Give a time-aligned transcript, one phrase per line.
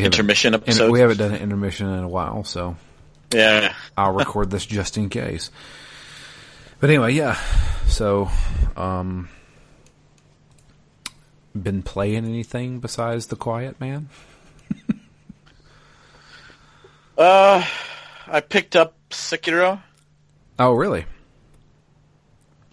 [0.00, 0.90] We intermission episode.
[0.90, 2.76] we haven't done an intermission in a while, so
[3.32, 3.74] yeah.
[3.96, 5.50] I'll record this just in case.
[6.80, 7.38] But anyway, yeah.
[7.86, 8.30] So,
[8.76, 9.28] um,
[11.60, 14.08] been playing anything besides The Quiet Man?
[17.18, 17.62] Uh,
[18.26, 19.82] I picked up Sekiro.
[20.58, 21.04] Oh, really?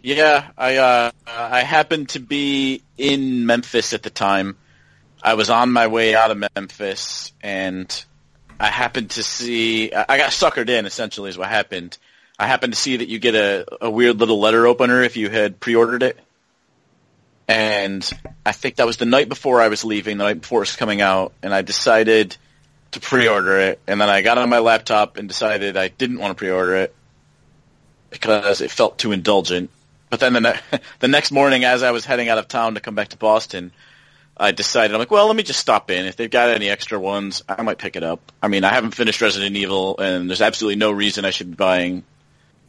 [0.01, 4.55] Yeah, I uh, I happened to be in Memphis at the time.
[5.27, 8.05] I was on my way out of Memphis, and
[8.61, 9.91] I happened to see.
[9.91, 10.85] I got suckered in.
[10.85, 11.97] Essentially, is what happened.
[12.39, 15.29] I happened to see that you get a, a weird little letter opener if you
[15.29, 16.17] had pre-ordered it,
[17.45, 18.09] and
[18.45, 20.77] I think that was the night before I was leaving, the night before it was
[20.77, 22.37] coming out, and I decided
[22.91, 26.31] to pre-order it, and then I got on my laptop and decided I didn't want
[26.31, 26.95] to pre-order it
[28.11, 29.71] because it felt too indulgent.
[30.09, 30.59] But then the, ne-
[30.99, 33.73] the next morning, as I was heading out of town to come back to Boston,
[34.39, 36.05] I decided I'm like, well, let me just stop in.
[36.05, 38.31] If they've got any extra ones, I might pick it up.
[38.41, 41.55] I mean, I haven't finished Resident Evil, and there's absolutely no reason I should be
[41.55, 42.03] buying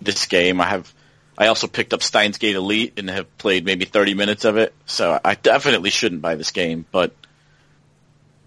[0.01, 0.61] this game.
[0.61, 0.93] I have.
[1.37, 4.75] I also picked up Steins Gate Elite and have played maybe 30 minutes of it,
[4.87, 6.85] so I definitely shouldn't buy this game.
[6.91, 7.13] But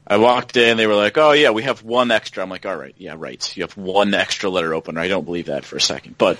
[0.05, 2.75] I walked in, they were like, "Oh yeah, we have one extra." I'm like, "All
[2.75, 3.55] right, yeah, right.
[3.55, 6.37] You have one extra letter opener." I don't believe that for a second, but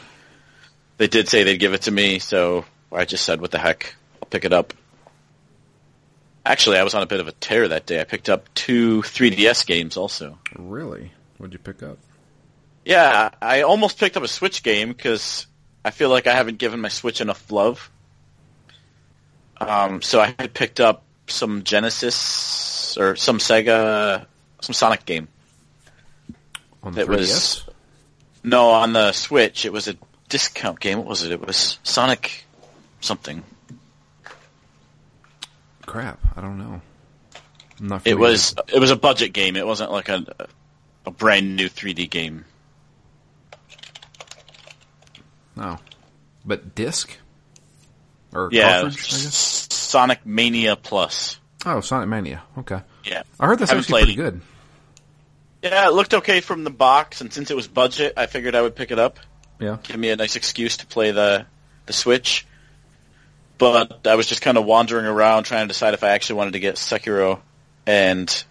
[0.97, 3.95] they did say they'd give it to me, so I just said, "What the heck?
[4.21, 4.73] I'll pick it up."
[6.45, 8.01] Actually, I was on a bit of a tear that day.
[8.01, 10.39] I picked up two 3DS games also.
[10.57, 11.11] Really?
[11.37, 11.97] What'd you pick up?
[12.83, 15.45] Yeah, I almost picked up a Switch game because
[15.85, 17.91] I feel like I haven't given my Switch enough love.
[19.59, 24.25] Um, so I had picked up some Genesis or some Sega,
[24.61, 25.27] some Sonic game.
[26.83, 27.09] On It 3DS?
[27.17, 27.65] was
[28.43, 29.65] no on the Switch.
[29.65, 29.95] It was a
[30.29, 30.97] discount game.
[30.97, 31.31] What was it?
[31.31, 32.45] It was Sonic
[32.99, 33.43] something.
[35.85, 36.81] Crap, I don't know.
[37.79, 39.55] I'm not It was it was a budget game.
[39.55, 40.25] It wasn't like a
[41.05, 42.45] a brand new 3D game.
[45.55, 45.79] No.
[46.45, 47.17] But disc?
[48.33, 51.39] Or Yeah, Sonic Mania Plus.
[51.65, 52.43] Oh, Sonic Mania.
[52.59, 52.81] Okay.
[53.03, 53.23] Yeah.
[53.39, 54.23] I heard that's Haven't actually pretty it.
[54.23, 54.41] good.
[55.63, 58.61] Yeah, it looked okay from the box, and since it was budget, I figured I
[58.61, 59.19] would pick it up.
[59.59, 59.77] Yeah.
[59.83, 61.45] Give me a nice excuse to play the
[61.85, 62.47] the Switch.
[63.61, 66.53] But I was just kind of wandering around trying to decide if I actually wanted
[66.53, 67.41] to get Sekiro,
[67.85, 68.43] and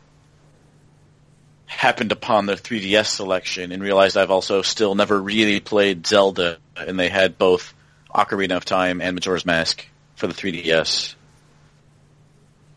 [1.66, 6.96] happened upon their 3DS selection and realized I've also still never really played Zelda, and
[6.96, 7.74] they had both
[8.14, 9.84] Ocarina of Time and Majora's Mask
[10.14, 11.16] for the 3DS.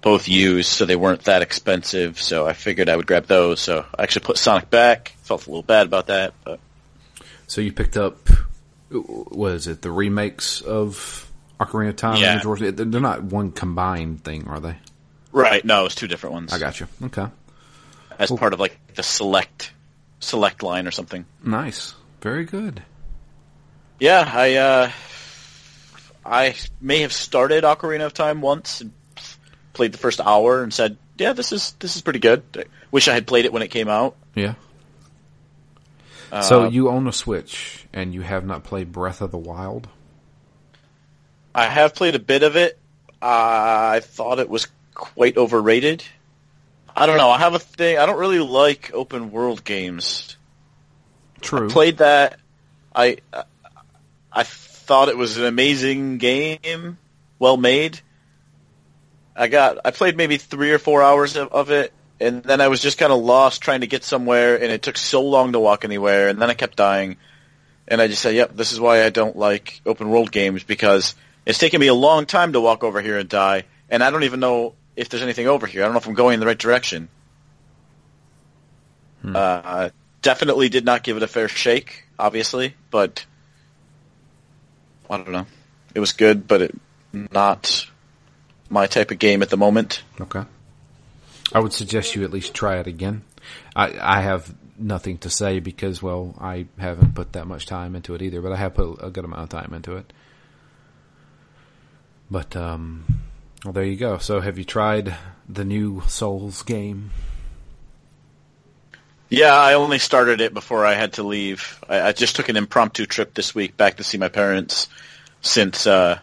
[0.02, 3.60] Both used, so they weren't that expensive, so I figured I would grab those.
[3.60, 5.16] So I actually put Sonic back.
[5.22, 6.60] Felt a little bad about that, but
[7.46, 8.28] So you picked up,
[8.90, 12.34] what is it, the remakes of Ocarina of Time Yeah.
[12.34, 14.78] and Majora's They're not one combined thing, are they?
[15.31, 16.53] right, no, it's two different ones.
[16.53, 16.88] I got you.
[17.03, 17.28] Okay.
[18.19, 19.72] as part of like the select
[20.19, 21.25] select line or something.
[21.44, 21.96] Nice.
[22.22, 22.81] Very good.
[24.00, 24.91] Yeah, I uh,
[26.25, 28.91] I may have started Ocarina of Time once and
[29.74, 33.08] played the first hour and said, "Yeah, this is this is pretty good." I wish
[33.08, 34.16] I had played it when it came out.
[34.35, 34.53] Yeah.
[36.41, 39.88] so Uh, you own a Switch and you have not played Breath of the Wild?
[41.53, 42.78] I have played a bit of it.
[43.22, 46.03] I thought it was quite overrated.
[46.96, 47.29] I don't know.
[47.29, 47.97] I have a thing.
[47.97, 50.38] I don't really like open world games.
[51.41, 51.70] True.
[51.70, 52.40] I played that.
[52.96, 53.17] I
[54.32, 56.97] I thought it was an amazing game,
[57.40, 58.00] well made.
[59.35, 62.67] I got I played maybe three or four hours of, of it, and then I
[62.67, 65.59] was just kind of lost trying to get somewhere, and it took so long to
[65.59, 67.17] walk anywhere, and then I kept dying,
[67.88, 71.16] and I just said, "Yep, this is why I don't like open world games because
[71.45, 74.23] it's taken me a long time to walk over here and die, and I don't
[74.23, 75.81] even know if there's anything over here.
[75.81, 77.09] I don't know if I'm going in the right direction."
[79.23, 79.90] Uh,
[80.22, 83.25] definitely did not give it a fair shake, obviously, but
[85.09, 85.47] I don't know.
[85.95, 86.75] It was good, but it
[87.13, 87.87] not
[88.69, 90.03] my type of game at the moment.
[90.19, 90.43] Okay.
[91.53, 93.23] I would suggest you at least try it again.
[93.75, 98.16] I, I have nothing to say because, well, I haven't put that much time into
[98.16, 100.11] it either, but I have put a good amount of time into it.
[102.34, 103.06] But, um,
[103.64, 104.18] well, there you go.
[104.18, 105.16] So have you tried
[105.47, 107.12] the new Souls game?
[109.30, 111.80] Yeah, I only started it before I had to leave.
[111.88, 114.88] I, I just took an impromptu trip this week back to see my parents
[115.41, 116.18] since uh,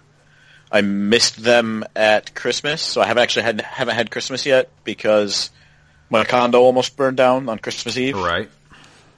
[0.73, 2.83] I missed them at Christmas.
[2.83, 5.51] So I haven't actually had haven't had Christmas yet because
[6.11, 8.17] my condo almost burned down on Christmas Eve.
[8.17, 8.51] Right.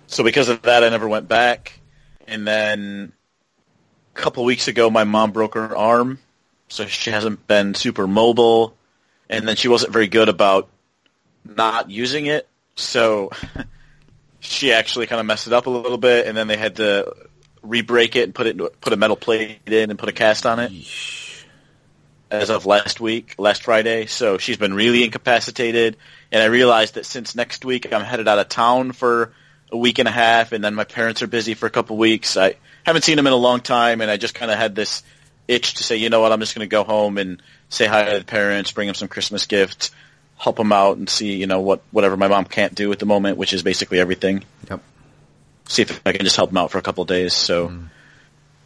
[0.09, 1.81] So because of that, I never went back.
[2.27, 3.15] And then
[4.15, 6.19] a couple weeks ago, my mom broke her arm,
[6.73, 8.75] so she hasn't been super mobile.
[9.29, 10.71] And then she wasn't very good about
[11.45, 12.49] not using it.
[12.77, 13.31] So
[14.41, 17.15] she actually kind of messed it up a little bit, and then they had to
[17.63, 20.59] re-break it and put it put a metal plate in and put a cast on
[20.59, 20.73] it.
[22.31, 25.99] As of last week, last Friday, so she's been really incapacitated,
[26.31, 29.35] and I realized that since next week I'm headed out of town for
[29.71, 32.39] a week and a half, and then my parents are busy for a couple weeks.
[32.39, 32.55] I
[32.85, 35.03] haven't seen them in a long time, and I just kind of had this
[35.53, 38.05] itch to say, you know what, I'm just going to go home and say hi
[38.13, 39.91] to the parents, bring them some Christmas gifts,
[40.37, 43.07] help them out, and see, you know, what whatever my mom can't do at the
[43.07, 44.45] moment, which is basically everything.
[44.71, 44.81] Yep.
[45.67, 47.35] See if I can just help them out for a couple of days.
[47.35, 47.73] So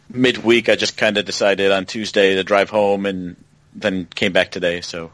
[0.09, 3.35] midweek, I just kind of decided on Tuesday to drive home, and
[3.73, 4.81] then came back today.
[4.81, 5.11] So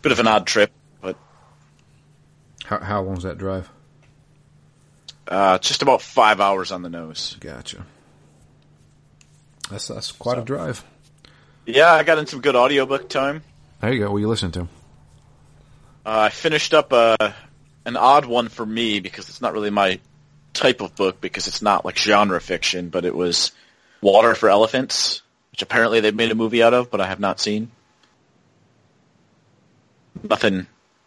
[0.00, 1.16] bit of an odd trip, but
[2.64, 3.68] How, how long's that drive?
[5.28, 7.36] uh, just about five hours on the nose.
[7.40, 7.84] Gotcha.
[9.72, 10.84] That's that's quite a drive.
[11.64, 13.42] Yeah, I got in some good audiobook time.
[13.80, 14.10] There you go.
[14.10, 14.60] What are you listening to?
[14.60, 14.66] Uh,
[16.04, 17.34] I finished up a
[17.86, 19.98] an odd one for me because it's not really my
[20.52, 23.52] type of book because it's not like genre fiction, but it was
[24.02, 25.22] Water for Elephants,
[25.52, 27.70] which apparently they've made a movie out of, but I have not seen.
[30.22, 30.66] Nothing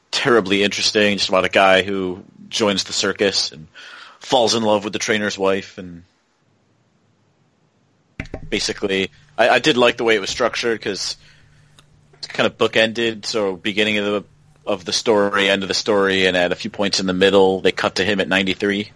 [0.09, 3.67] terribly interesting, just about a guy who joins the circus and
[4.19, 6.03] falls in love with the trainer's wife and
[8.49, 11.17] basically I, I did like the way it was structured because
[12.13, 13.25] it's kind of bookended.
[13.25, 14.23] So beginning of the
[14.65, 17.61] of the story, end of the story, and at a few points in the middle,
[17.61, 18.89] they cut to him at 93,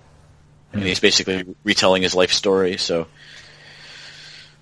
[0.74, 2.78] and he's basically retelling his life story.
[2.78, 3.06] So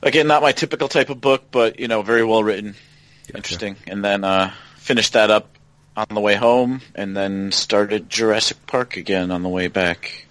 [0.01, 2.75] again, not my typical type of book, but you know, very well written,
[3.33, 3.77] interesting.
[3.87, 5.49] And then uh, finished that up
[5.95, 10.27] on the way home, and then started Jurassic Park again on the way back.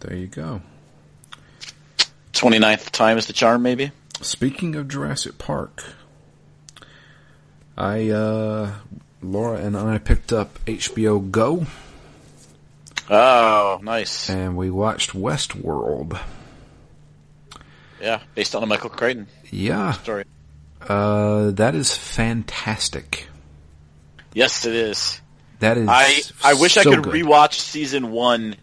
[0.00, 0.62] There you go.
[2.38, 3.90] 29th time is the charm, maybe.
[4.20, 5.82] Speaking of Jurassic Park,
[7.76, 8.74] I uh,
[9.22, 11.66] Laura and I picked up HBO Go
[13.10, 14.28] Oh, nice.
[14.30, 16.20] and we watched Westworld.
[18.00, 20.24] Yeah, based on a Michael Crichton Yeah, story.
[20.82, 23.26] uh, that is fantastic.
[24.34, 25.20] Yes, it is.
[25.60, 25.88] That is.
[25.88, 27.12] I I wish I could good.
[27.14, 28.54] rewatch season one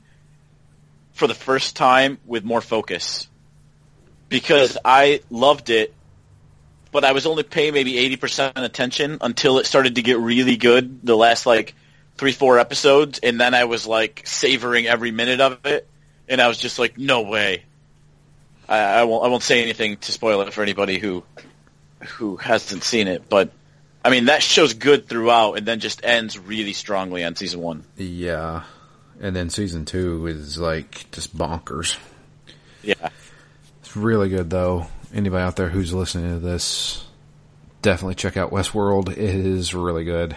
[1.13, 3.27] for the first time with more focus
[4.29, 5.93] because I loved it,
[6.91, 10.57] but I was only paying maybe eighty percent attention until it started to get really
[10.57, 11.05] good.
[11.05, 11.75] The last like
[12.17, 15.87] three four episodes, and then I was like savoring every minute of it,
[16.27, 17.63] and I was just like, no way.
[18.67, 21.23] I, I won't I won't say anything to spoil it for anybody who
[22.17, 23.51] who hasn't seen it, but.
[24.03, 27.85] I mean, that show's good throughout, and then just ends really strongly on season one.
[27.97, 28.61] Yeah,
[29.19, 31.97] and then season two is like just bonkers.
[32.83, 33.09] Yeah,
[33.95, 34.87] really good though.
[35.13, 37.05] Anybody out there who's listening to this,
[37.81, 39.09] definitely check out Westworld.
[39.11, 40.35] It is really good.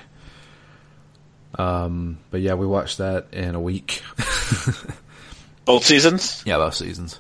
[1.57, 4.03] Um, but yeah, we watched that in a week.
[5.65, 6.43] both seasons.
[6.47, 7.19] yeah, both seasons.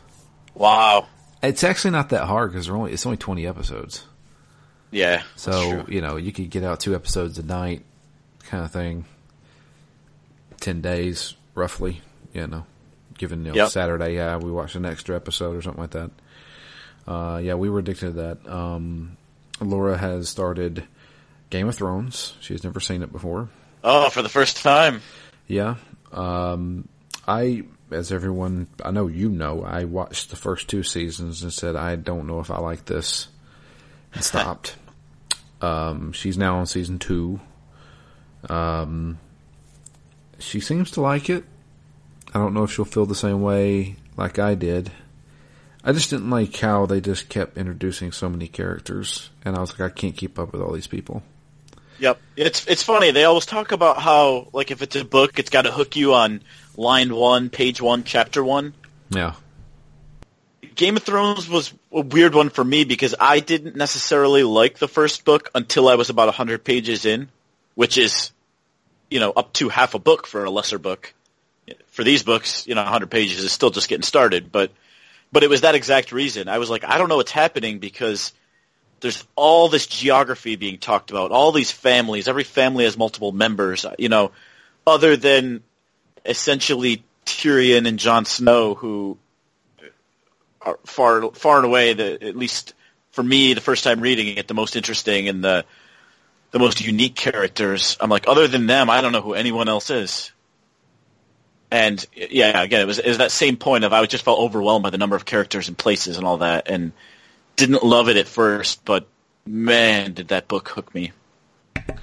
[0.54, 1.06] Wow.
[1.42, 4.04] It's actually not that hard because only it's only twenty episodes.
[4.90, 5.22] Yeah.
[5.36, 7.84] So you know you could get out two episodes a night,
[8.44, 9.04] kind of thing.
[10.60, 12.00] Ten days roughly,
[12.32, 12.66] you know,
[13.16, 13.70] given you know, Yep.
[13.70, 14.14] Saturday.
[14.16, 16.10] Yeah, we watched an extra episode or something like that.
[17.08, 18.48] Uh, yeah, we were addicted to that.
[18.52, 19.16] Um,
[19.60, 20.84] Laura has started
[21.48, 22.34] Game of Thrones.
[22.40, 23.48] She's never seen it before.
[23.82, 25.00] oh, for the first time.
[25.46, 25.76] Yeah.
[26.12, 26.86] Um,
[27.26, 31.76] I, as everyone, I know you know, I watched the first two seasons and said,
[31.76, 33.28] I don't know if I like this
[34.12, 34.76] and stopped.
[35.62, 37.40] um, she's now on season two.
[38.50, 39.18] Um,
[40.38, 41.44] she seems to like it.
[42.34, 44.90] I don't know if she'll feel the same way like I did.
[45.84, 49.78] I just didn't like how they just kept introducing so many characters, and I was
[49.78, 51.22] like, I can't keep up with all these people.
[51.98, 52.20] Yep.
[52.36, 53.10] It's it's funny.
[53.10, 56.14] They always talk about how like if it's a book, it's got to hook you
[56.14, 56.42] on
[56.76, 58.74] line one, page one, chapter one.
[59.10, 59.34] Yeah.
[60.74, 64.86] Game of Thrones was a weird one for me because I didn't necessarily like the
[64.86, 67.30] first book until I was about 100 pages in,
[67.74, 68.30] which is,
[69.10, 71.12] you know, up to half a book for a lesser book.
[71.88, 74.70] For these books, you know, 100 pages is still just getting started, but
[75.32, 76.48] but it was that exact reason.
[76.48, 78.32] I was like, I don't know what's happening because
[79.00, 83.86] there's all this geography being talked about, all these families, every family has multiple members,
[83.98, 84.32] you know,
[84.86, 85.62] other than
[86.24, 89.18] essentially Tyrion and Jon Snow who
[90.62, 92.74] are far far and away the at least
[93.12, 95.64] for me the first time reading it the most interesting and the
[96.50, 97.96] the most unique characters.
[98.00, 100.32] I'm like other than them I don't know who anyone else is.
[101.70, 104.82] And yeah, again it was it was that same point of I just felt overwhelmed
[104.82, 106.92] by the number of characters and places and all that and
[107.56, 109.06] didn't love it at first, but
[109.46, 111.12] man did that book hook me.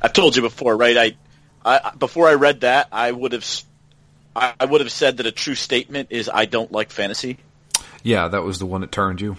[0.02, 0.98] I've told you before, right?
[0.98, 1.16] I
[1.68, 3.44] I, before I read that, I would have,
[4.36, 7.38] I would have said that a true statement is I don't like fantasy.
[8.04, 9.36] Yeah, that was the one that turned you.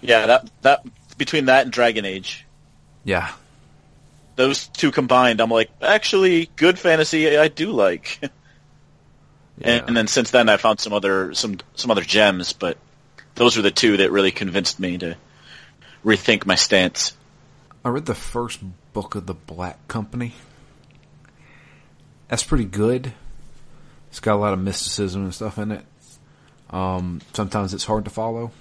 [0.00, 0.84] Yeah, that that
[1.16, 2.44] between that and Dragon Age,
[3.04, 3.30] Yeah.
[4.34, 8.18] those two combined, I'm like, actually, good fantasy I do like.
[9.60, 9.68] yeah.
[9.68, 12.78] And, and then since then, I found some other some some other gems, but
[13.34, 15.16] those were the two that really convinced me to
[16.04, 17.14] rethink my stance.
[17.84, 18.60] I read the first
[18.92, 20.34] book of the Black Company.
[22.28, 23.12] That's pretty good.
[24.08, 25.84] It's got a lot of mysticism and stuff in it.
[26.70, 28.52] Um, sometimes it's hard to follow,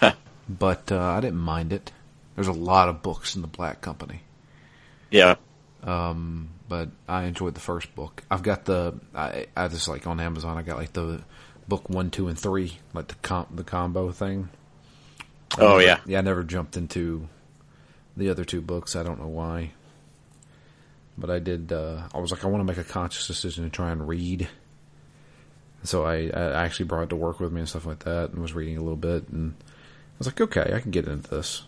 [0.48, 1.92] but uh, I didn't mind it.
[2.34, 4.22] There's a lot of books in the Black Company,
[5.10, 5.36] Yeah,
[5.82, 8.22] but I enjoyed the first book.
[8.30, 10.56] I've got the I, I just like on Amazon.
[10.56, 11.22] I got like the
[11.68, 14.48] book one, two, and three, like the com- the combo thing.
[15.58, 16.00] Oh yeah.
[16.06, 17.28] Yeah, I never jumped into
[18.16, 18.96] the other two books.
[18.96, 19.72] I don't know why.
[21.18, 23.70] But I did, uh, I was like, I want to make a conscious decision to
[23.70, 24.48] try and read.
[25.82, 28.42] So I, I actually brought it to work with me and stuff like that and
[28.42, 31.62] was reading a little bit and I was like, okay, I can get into this.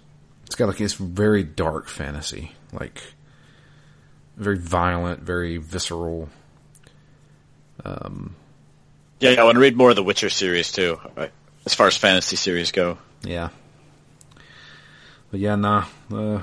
[0.47, 3.03] It's got like, it's very dark fantasy, like
[4.38, 6.28] very violent, very visceral.
[9.21, 11.00] Yeah, I want to read more of the Witcher series too,
[11.66, 12.99] as far as fantasy series go.
[13.23, 13.49] Yeah.
[15.30, 15.87] But yeah, nah.
[16.12, 16.42] Uh,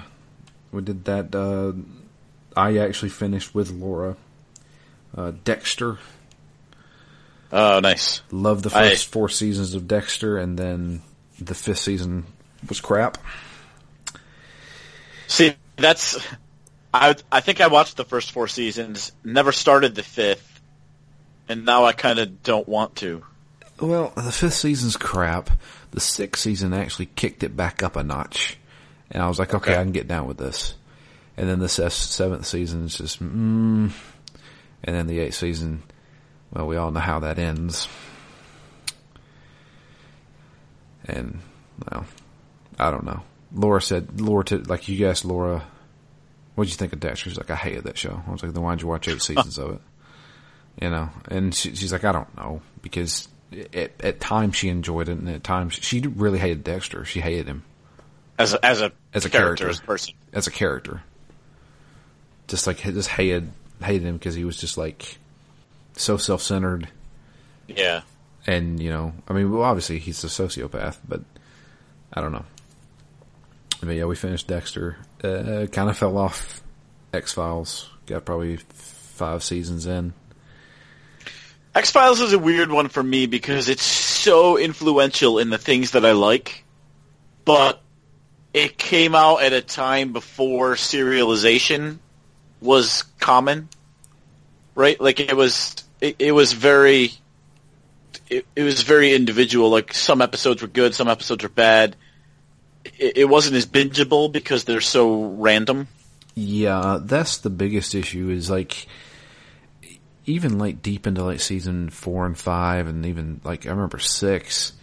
[0.72, 1.34] we did that.
[1.34, 1.74] Uh,
[2.56, 4.18] I actually finished with Laura.
[5.16, 5.98] Uh, Dexter.
[7.52, 8.22] Oh, nice.
[8.32, 11.02] Love the I- first four seasons of Dexter, and then
[11.40, 12.26] the fifth season
[12.68, 13.18] was crap.
[15.28, 16.18] See, that's
[16.96, 17.16] I.
[17.32, 20.62] I think I watched the first four seasons, never started the fifth,
[21.50, 23.24] and now I kind of don't want to.
[23.80, 25.50] Well, the fifth season's crap.
[25.92, 28.58] The sixth season actually kicked it back up a notch,
[29.12, 29.80] and I was like, okay, Okay.
[29.80, 30.76] I can get down with this.
[31.38, 33.92] And then the seventh season is just, mm,
[34.84, 35.84] and then the eighth season,
[36.52, 37.90] well, we all know how that ends.
[41.06, 41.40] And
[41.92, 42.06] well,
[42.80, 43.22] I don't know.
[43.54, 45.66] Laura said, Laura, to, like you guessed, Laura,
[46.56, 47.30] what'd you think of Dexter?
[47.30, 48.22] She's like, I hated that show.
[48.28, 49.82] I was like, then why'd you watch eight seasons of it?
[50.82, 53.30] You know, and she, she's like, I don't know, because
[53.74, 57.06] at, at times she enjoyed it, and at times she really hated Dexter.
[57.06, 57.64] She hated him
[58.38, 59.70] As a, as a As a character, character.
[59.70, 60.14] as a person.
[60.34, 61.02] as a character.
[62.50, 65.18] Just like just hated hated him because he was just like
[65.96, 66.90] so self centered,
[67.70, 68.02] Yeah.
[68.46, 71.22] and you know, I mean, well, obviously he's a sociopath, but
[72.12, 72.44] I don't know.
[73.82, 74.98] But yeah, we finished Dexter.
[75.24, 76.62] Uh, kind of fell off
[77.14, 77.90] X Files.
[78.06, 80.14] Got probably five seasons in.
[81.74, 85.92] X Files is a weird one for me because it's so influential in the things
[85.92, 86.64] that I like,
[87.44, 87.82] but
[88.54, 91.98] it came out at a time before serialization
[92.62, 93.68] was common,
[94.74, 95.00] right?
[95.02, 97.12] Like it was, it, it was very,
[98.30, 99.70] it, it was very individual.
[99.70, 101.98] Like some episodes were good, some episodes were bad.
[102.98, 105.88] It, it wasn't as bingeable because they're so random.
[106.36, 108.30] Yeah, that's the biggest issue.
[108.30, 108.88] Is like
[110.26, 114.74] even like deep into like season four and five, and even like I remember six.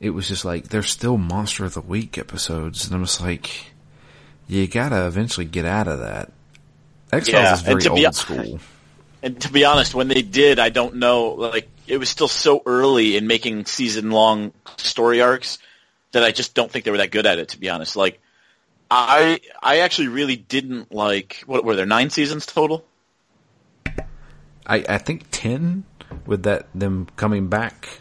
[0.00, 3.72] It was just like there's still Monster of the Week episodes, and I'm just like,
[4.48, 6.32] you gotta eventually get out of that.
[7.12, 8.60] X Files Yeah, is very and to be old school.
[9.22, 11.32] And to be honest, when they did, I don't know.
[11.32, 15.58] Like it was still so early in making season-long story arcs
[16.12, 17.50] that I just don't think they were that good at it.
[17.50, 18.20] To be honest, like
[18.90, 21.42] I I actually really didn't like.
[21.46, 22.84] What were there nine seasons total?
[24.66, 25.84] I I think ten
[26.26, 28.00] with that them coming back.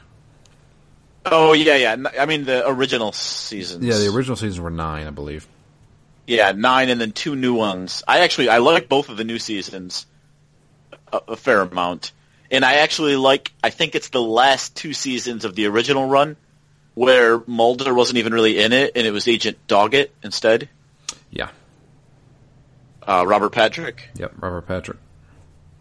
[1.26, 1.96] Oh yeah, yeah.
[2.20, 3.86] I mean the original seasons.
[3.86, 5.48] Yeah, the original seasons were nine, I believe.
[6.26, 8.04] Yeah, nine, and then two new ones.
[8.08, 10.06] I actually I like both of the new seasons
[11.14, 12.14] a, a fair amount,
[12.50, 13.52] and I actually like.
[13.64, 16.36] I think it's the last two seasons of the original run
[17.00, 20.68] where Mulder wasn't even really in it, and it was Agent Doggett instead.
[21.32, 21.48] Yeah.
[23.02, 24.10] Uh, Robert Patrick.
[24.16, 24.34] Yep.
[24.42, 24.98] Robert Patrick.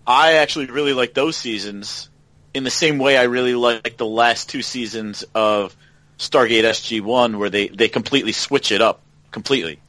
[0.06, 2.08] I actually really like those seasons
[2.54, 5.76] in the same way I really like the last two seasons of
[6.20, 9.00] Stargate SG-1 where they, they completely switch it up
[9.32, 9.80] completely.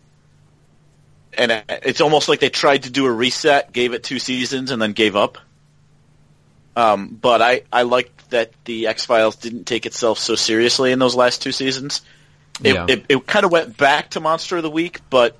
[1.38, 4.72] And uh, it's almost like they tried to do a reset, gave it two seasons,
[4.72, 5.38] and then gave up.
[6.76, 11.16] Um, but I, I liked that the X-Files didn't take itself so seriously in those
[11.16, 12.02] last two seasons.
[12.64, 12.86] It, Yeah.
[12.88, 15.38] it, it kind of went back to Monster of the Week, but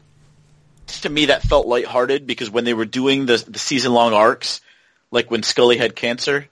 [1.02, 4.62] to me that felt lighthearted because when they were doing the, the season-long arcs,
[5.12, 6.48] like when Scully had cancer,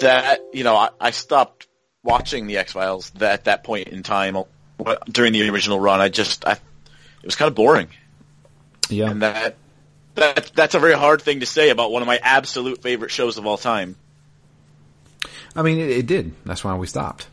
[0.00, 1.66] that, you know, I, I stopped
[2.02, 4.36] watching the X-Files at that point in time
[5.10, 6.00] during the original run.
[6.00, 6.58] I just, I, it
[7.24, 7.88] was kind of boring.
[8.88, 9.10] Yeah.
[9.10, 9.56] And that,
[10.14, 13.38] that that's a very hard thing to say about one of my absolute favorite shows
[13.38, 13.96] of all time.
[15.56, 16.32] I mean, it, it did.
[16.44, 17.28] That's why we stopped.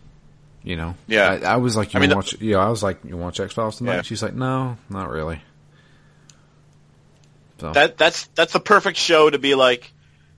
[0.63, 0.95] You know.
[1.07, 1.39] Yeah.
[1.43, 2.39] I, I was like, you I mean, watch?
[2.39, 3.95] Yeah, I was like, you watch X Files tonight?
[3.95, 4.01] Yeah.
[4.03, 5.41] She's like, no, not really.
[7.59, 9.91] So That that's that's the perfect show to be like,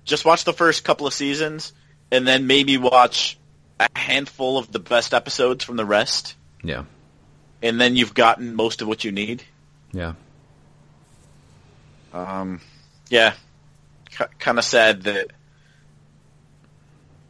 [0.06, 1.72] just watch the first couple of seasons,
[2.12, 3.38] and then maybe watch
[3.80, 6.84] a handful of the best episodes from the rest, yeah,
[7.62, 9.42] and then you've gotten most of what you need.
[9.94, 10.14] yeah,
[12.14, 12.62] Um,
[13.10, 13.34] yeah,
[14.12, 15.32] C- kind of sad that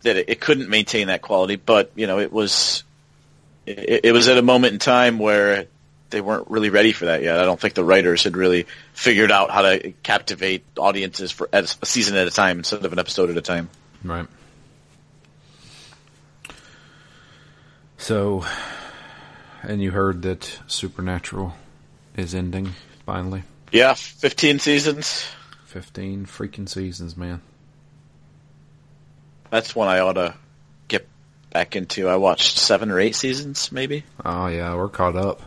[0.02, 2.84] that it, it couldn't maintain that quality, but you know, it was
[3.66, 5.66] it, it was at a moment in time where
[6.10, 7.40] they weren't really ready for that yet.
[7.40, 11.75] I don't think the writers had really figured out how to captivate audiences for at
[11.82, 13.70] a season at a time instead of an episode at a time.
[14.04, 14.28] right.
[17.98, 18.46] So,
[19.62, 21.56] and you heard that Supernatural
[22.18, 22.74] is ending
[23.06, 23.44] finally.
[23.74, 25.25] Yeah, fifteen seasons.
[25.65, 27.42] Fifteen freaking seasons, man.
[29.50, 30.36] That's one I ought to
[30.88, 31.08] get
[31.51, 32.08] back into.
[32.08, 34.04] I watched seven or eight seasons, maybe.
[34.24, 35.41] Oh yeah, we're caught up.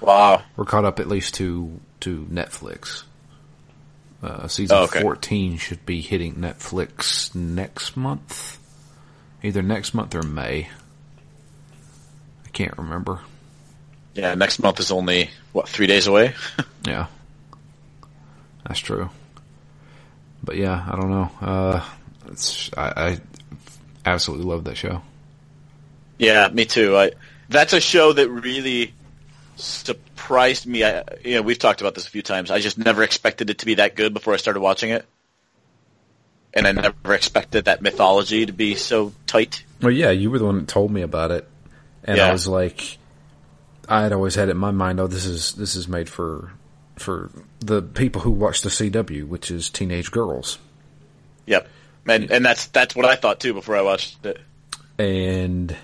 [0.00, 0.42] Wow.
[0.56, 3.02] We're caught up at least to to Netflix.
[4.22, 5.02] Uh, season Oh, okay.
[5.02, 8.58] fourteen should be hitting Netflix next month,
[9.42, 10.68] either next month or May.
[12.46, 13.20] I can't remember.
[14.14, 16.34] Yeah, next month is only what three days away.
[16.86, 17.08] Yeah,
[18.70, 19.10] that's true.
[20.44, 21.30] But yeah, I don't know.
[21.40, 21.88] Uh,
[22.28, 23.18] it's, I, I
[24.06, 25.02] absolutely love that show.
[26.18, 26.96] Yeah, me too.
[26.96, 27.10] I
[27.48, 28.94] that's a show that really
[29.56, 30.84] surprised me.
[30.84, 32.52] I, you know, we've talked about this a few times.
[32.52, 35.04] I just never expected it to be that good before I started watching it,
[36.54, 39.64] and I never expected that mythology to be so tight.
[39.82, 41.48] Well, yeah, you were the one that told me about it,
[42.04, 42.98] and I was like,
[43.88, 45.00] I had always had it in my mind.
[45.00, 46.52] Oh, this is this is made for
[46.94, 50.58] for the people who watch the CW, which is teenage girls.
[51.46, 51.68] Yep,
[52.08, 54.40] and and that's that's what I thought too before I watched it.
[54.98, 55.76] and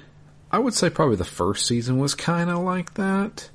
[0.51, 3.51] I would say probably the first season was kind of like that.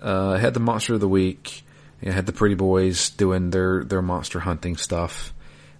[0.00, 1.62] Uh, had the monster of the week.
[2.00, 5.32] It had the pretty boys doing their their monster hunting stuff,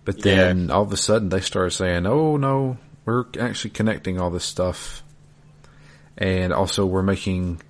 [0.05, 4.31] but then all of a sudden they started saying, "Oh no, we're actually connecting all
[4.31, 5.03] this stuff,"
[6.17, 7.61] and also we're making,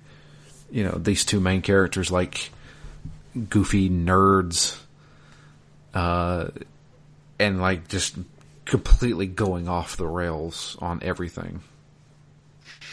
[0.71, 2.51] you know, these two main characters like
[3.49, 4.79] goofy nerds,
[5.93, 6.47] uh,
[7.39, 8.17] and like just
[8.65, 11.61] completely going off the rails on everything.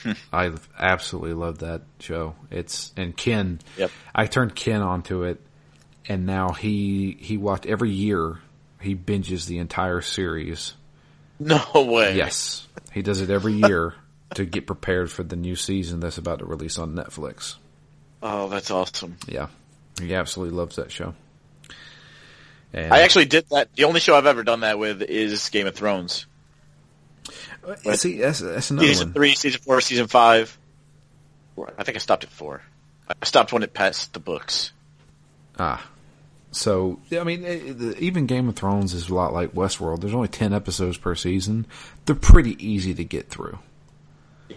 [0.32, 2.34] I absolutely love that show.
[2.50, 3.60] It's and Ken.
[3.76, 3.90] Yep.
[4.14, 5.40] I turned Ken onto it,
[6.08, 8.40] and now he he watched every year.
[8.80, 10.74] He binges the entire series.
[11.38, 12.16] No way.
[12.16, 13.94] Yes, he does it every year
[14.34, 17.56] to get prepared for the new season that's about to release on Netflix.
[18.22, 19.16] Oh, that's awesome.
[19.26, 19.48] Yeah,
[20.00, 21.14] he absolutely loves that show.
[22.72, 23.74] And I actually did that.
[23.74, 26.26] The only show I've ever done that with is Game of Thrones.
[27.94, 29.14] see that's, that's another Season one.
[29.14, 30.56] three, season four, season five.
[31.78, 32.62] I think I stopped at four.
[33.08, 34.72] I stopped when it passed the books.
[35.58, 35.86] Ah.
[36.50, 40.00] So, I mean, it, it- even Game of Thrones is a lot like Westworld.
[40.00, 41.66] There's only 10 episodes per season.
[42.06, 43.58] They're pretty easy to get through.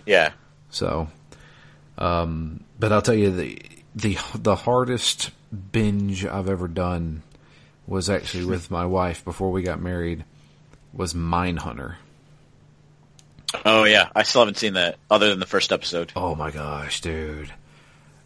[0.06, 0.32] Yeah.
[0.70, 1.10] So,
[1.98, 3.62] um, but I'll tell you the,
[3.96, 5.32] the, the hardest
[5.72, 7.24] binge I've ever done
[7.88, 8.50] was actually hmm.
[8.50, 10.26] with my wife before we got married
[10.94, 11.96] was Mindhunter.
[13.64, 16.12] Oh yeah, I still haven't seen that other than the first episode.
[16.16, 17.54] Oh my gosh, dude.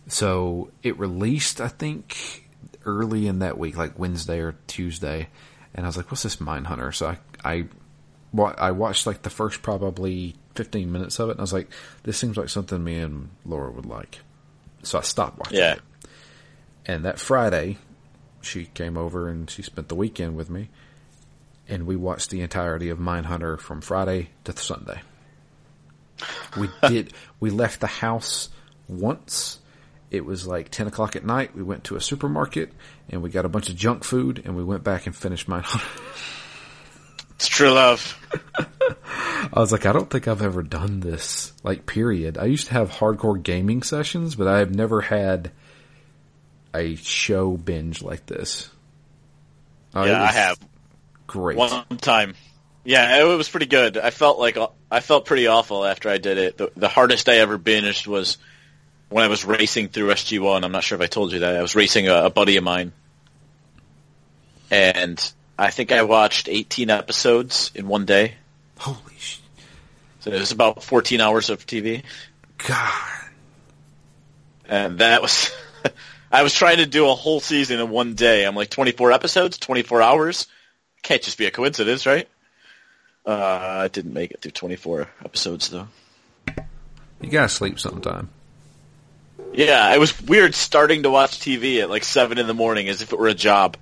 [0.08, 2.50] So it released, I think,
[2.86, 5.28] early in that week, like Wednesday or Tuesday,
[5.76, 6.94] and I was like, "What's this Mindhunter?
[6.96, 7.66] So I, I,
[8.58, 11.70] I watched like the first probably fifteen minutes of it, and I was like,
[12.04, 14.20] "This seems like something me and Laura would like."
[14.84, 15.74] So I stopped watching Yeah.
[15.74, 15.82] it.
[16.86, 17.78] And that Friday,
[18.42, 20.70] she came over and she spent the weekend with me,
[21.68, 25.02] and we watched the entirety of Mindhunter from Friday to Sunday.
[26.58, 27.14] We did.
[27.40, 28.50] We left the house
[28.88, 29.60] once.
[30.10, 31.56] It was like ten o'clock at night.
[31.56, 32.72] We went to a supermarket
[33.10, 35.84] and we got a bunch of junk food, and we went back and finished Mindhunter.
[37.40, 38.20] It's true love.
[39.54, 41.54] I was like, I don't think I've ever done this.
[41.64, 42.38] Like, period.
[42.38, 45.50] I used to have hardcore gaming sessions, but I have never had
[46.76, 48.70] a show binge like this.
[49.96, 50.60] Oh, yeah, I have
[51.28, 51.58] Great.
[51.58, 52.36] one time.
[52.84, 53.98] Yeah, it was pretty good.
[53.98, 54.58] I felt like
[54.92, 56.58] I felt pretty awful after I did it.
[56.58, 58.38] The, the hardest I ever binged was
[59.08, 60.66] when I was racing through SG One.
[60.66, 61.56] I'm not sure if I told you that.
[61.56, 62.92] I was racing a, a buddy of mine,
[64.70, 68.36] and I think I watched 18 episodes in one day.
[68.78, 69.40] Holy sh-
[70.22, 72.04] So it was about 14 hours of TV.
[72.66, 73.30] God.
[74.66, 75.52] and that was
[76.32, 78.46] I was trying to do a whole season in one day.
[78.46, 80.48] I'm like 24 episodes, 24 hours.
[81.04, 82.28] Can't just be a coincidence, right?
[83.26, 85.90] Uh, I didn't make it through 24 episodes though.
[87.22, 88.30] You gotta sleep sometime.
[89.54, 93.02] Yeah, it was weird starting to watch TV at like seven in the morning as
[93.02, 93.76] if it were a job.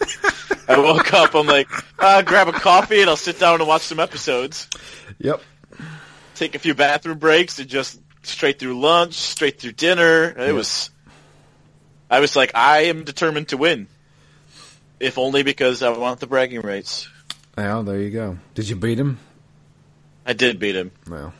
[0.68, 1.34] I woke up.
[1.34, 4.68] I'm like, uh, grab a coffee and I'll sit down and watch some episodes.
[5.18, 5.40] Yep.
[6.34, 10.24] Take a few bathroom breaks and just straight through lunch, straight through dinner.
[10.30, 10.54] It Yep.
[10.54, 10.90] was.
[12.10, 13.88] I was like, I am determined to win,
[15.00, 17.08] if only because I want the bragging rights.
[17.56, 18.38] Well, there you go.
[18.54, 19.18] Did you beat him?
[20.24, 20.92] I did beat him.
[21.08, 21.32] Well,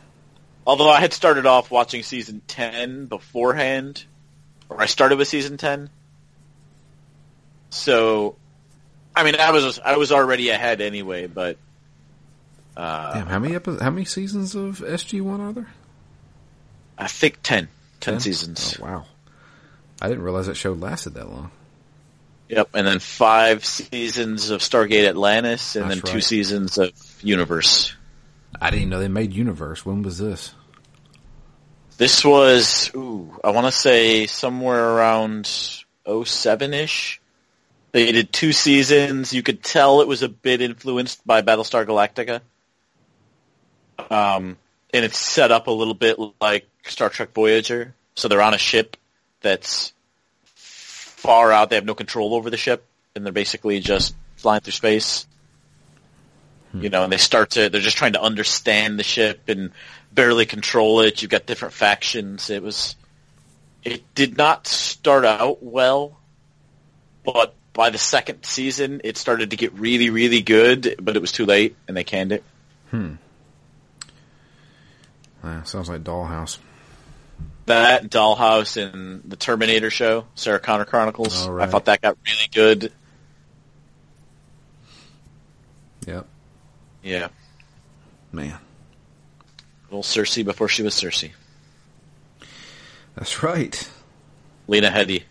[0.67, 4.05] Although I had started off watching season 10 beforehand,
[4.69, 5.91] or I started with season 10.
[7.71, 8.37] So,
[9.17, 11.57] I mean, I was I was already ahead anyway, but
[12.77, 13.27] uh, damn.
[13.27, 13.83] How many episodes?
[13.83, 15.69] How many seasons of SG One are there?
[16.99, 17.69] I think 10.
[18.01, 18.21] 10 Ten?
[18.21, 18.79] seasons.
[18.81, 19.05] Oh wow.
[20.01, 21.51] I didn't realize that show lasted that long.
[22.49, 26.25] Yep, and then five seasons of Stargate Atlantis, and That's then two right.
[26.25, 27.95] seasons of Universe.
[28.61, 29.85] I didn't know they made Universe.
[29.85, 30.55] When was this?
[31.97, 35.47] This was, ooh, I want to say somewhere around
[36.07, 37.21] 07-ish.
[37.97, 39.33] They did two seasons.
[39.33, 42.43] You could tell it was a bit influenced by Battlestar Galactica.
[44.11, 44.59] Um,
[44.93, 47.95] and it's set up a little bit like Star Trek Voyager.
[48.15, 48.99] So they're on a ship
[49.41, 49.95] that's
[50.57, 51.71] far out.
[51.71, 55.27] They have no control over the ship, and they're basically just flying through space.
[56.75, 59.71] You know, and they start to, they're just trying to understand the ship and
[60.13, 61.23] barely control it.
[61.23, 62.51] You've got different factions.
[62.51, 62.95] It was,
[63.85, 66.21] it did not start out well,
[67.25, 71.31] but by the second season, it started to get really, really good, but it was
[71.31, 72.43] too late, and they canned it.
[75.45, 76.57] Ah, sounds like Dollhouse.
[77.67, 81.47] That, Dollhouse, and the Terminator show, Sarah Connor Chronicles.
[81.47, 82.93] All I thought that got really good.
[86.07, 86.27] Yep.
[87.03, 87.29] Yeah.
[88.33, 88.59] Man,
[89.85, 91.33] Little Cersei before she was Cersei.
[93.15, 93.89] that's right.
[94.67, 95.25] Lena Headey.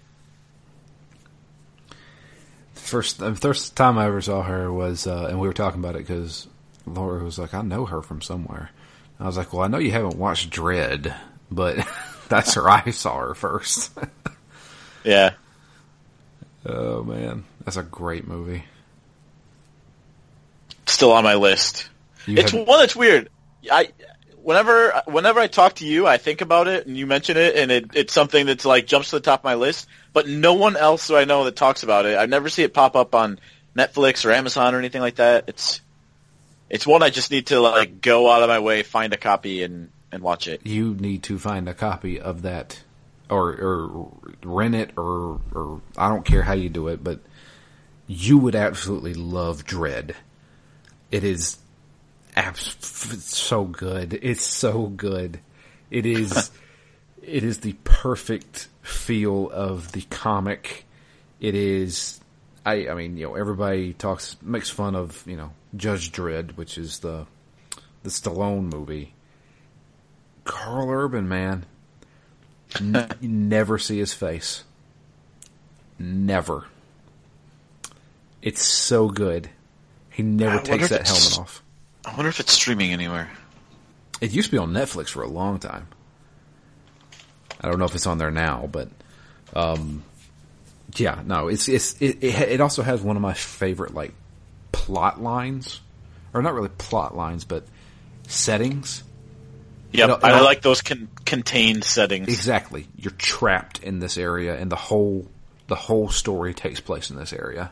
[2.86, 5.96] First, the first time I ever saw her was, uh, and we were talking about
[5.96, 6.48] it because
[6.86, 8.70] Laura was like, "I know her from somewhere."
[9.20, 11.14] I was like, "Well, I know you haven't watched Dredd,
[11.50, 11.78] but
[12.30, 13.92] that's where I saw her first.
[15.04, 15.34] Yeah.
[16.66, 18.64] oh man, that's a great movie.
[20.88, 21.90] Still on my list.
[22.26, 23.30] You it's had- one that's weird.
[23.72, 23.90] I
[24.46, 27.72] whenever whenever I talk to you, I think about it and you mention it, and
[27.72, 29.88] it, it's something that's like jumps to the top of my list.
[30.14, 32.18] But no one else that I know that talks about it.
[32.18, 33.40] I never see it pop up on
[33.76, 35.46] Netflix or Amazon or anything like that.
[35.48, 35.82] It's
[36.70, 39.64] it's one I just need to like go out of my way, find a copy,
[39.64, 40.62] and and watch it.
[40.66, 42.82] you need to find a copy of that,
[43.30, 44.12] or or
[44.44, 47.20] rent it, or or I don't care how you do it, but
[48.08, 50.14] you would absolutely love Dredd.
[51.12, 51.58] It is
[52.56, 54.20] so good.
[54.22, 55.40] It's so good.
[55.90, 56.52] It is.
[57.24, 60.86] it is the perfect feel of the comic.
[61.40, 62.20] It is.
[62.66, 62.88] I.
[62.90, 67.00] I mean, you know, everybody talks makes fun of you know Judge Dredd, which is
[67.00, 67.26] the
[68.04, 69.14] the Stallone movie.
[70.44, 71.66] Karl Urban, man,
[72.80, 74.64] N- you never see his face.
[75.98, 76.66] Never.
[78.42, 79.50] It's so good.
[80.12, 81.64] He never takes that helmet off.
[82.06, 83.30] I wonder if it's streaming anywhere.
[84.22, 85.88] It used to be on Netflix for a long time.
[87.60, 88.90] I don't know if it's on there now, but
[89.54, 90.04] um,
[90.96, 92.36] yeah, no, it's it's it, it.
[92.50, 94.14] It also has one of my favorite like
[94.72, 95.82] plot lines,
[96.34, 97.66] or not really plot lines, but
[98.28, 99.04] settings.
[99.94, 102.28] Yep, know- I I- like those con- contained settings.
[102.28, 105.28] Exactly, you're trapped in this area, and the whole
[105.68, 107.72] the whole story takes place in this area.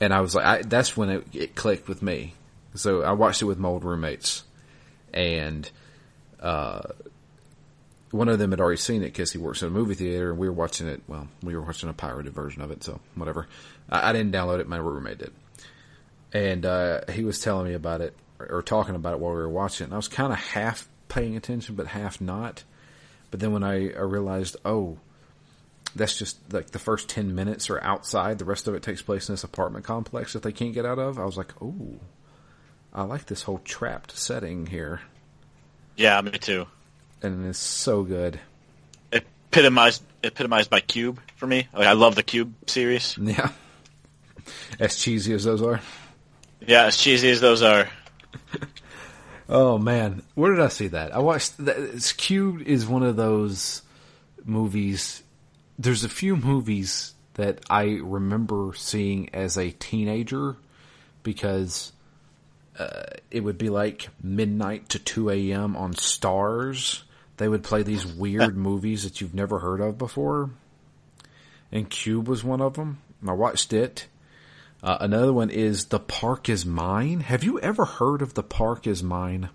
[0.00, 2.34] And I was like, I, that's when it, it clicked with me.
[2.74, 4.44] So I watched it with my old roommates,
[5.14, 5.68] and
[6.40, 6.82] uh,
[8.10, 10.38] one of them had already seen it because he works in a movie theater, and
[10.38, 11.02] we were watching it.
[11.08, 13.48] Well, we were watching a pirated version of it, so whatever.
[13.88, 15.32] I, I didn't download it; my roommate did,
[16.34, 19.38] and uh, he was telling me about it or, or talking about it while we
[19.38, 19.88] were watching it.
[19.88, 22.64] And I was kind of half paying attention, but half not.
[23.30, 24.98] But then when I, I realized, oh,
[25.96, 28.38] that's just like the first 10 minutes are outside.
[28.38, 30.98] The rest of it takes place in this apartment complex that they can't get out
[30.98, 31.18] of.
[31.18, 31.96] I was like, oh,
[32.92, 35.00] I like this whole trapped setting here.
[35.96, 36.66] Yeah, me too.
[37.22, 38.38] And it's so good.
[39.12, 41.68] Epitomized epitomized by Cube for me.
[41.72, 43.16] Like I love the Cube series.
[43.22, 43.50] Yeah.
[44.78, 45.80] As cheesy as those are.
[46.60, 47.88] Yeah, as cheesy as those are.
[49.48, 51.14] Oh man, where did I see that?
[51.14, 51.64] I watched.
[51.64, 53.82] That, Q is one of those
[54.44, 55.22] movies.
[55.78, 60.56] There's a few movies that I remember seeing as a teenager
[61.22, 61.92] because
[62.78, 65.76] uh, it would be like midnight to two a.m.
[65.76, 67.02] on Starz.
[67.36, 70.50] They would play these weird movies that you've never heard of before,
[71.70, 72.98] and Cube was one of them.
[73.26, 74.06] I watched it.
[74.82, 77.20] Uh, another one is The Park is Mine.
[77.20, 79.48] Have you ever heard of The Park is Mine?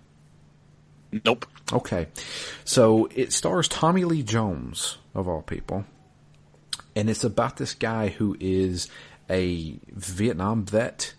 [1.25, 1.45] Nope.
[1.71, 2.07] Okay.
[2.65, 5.85] So it stars Tommy Lee Jones, of all people.
[6.95, 8.87] And it's about this guy who is
[9.29, 11.13] a Vietnam vet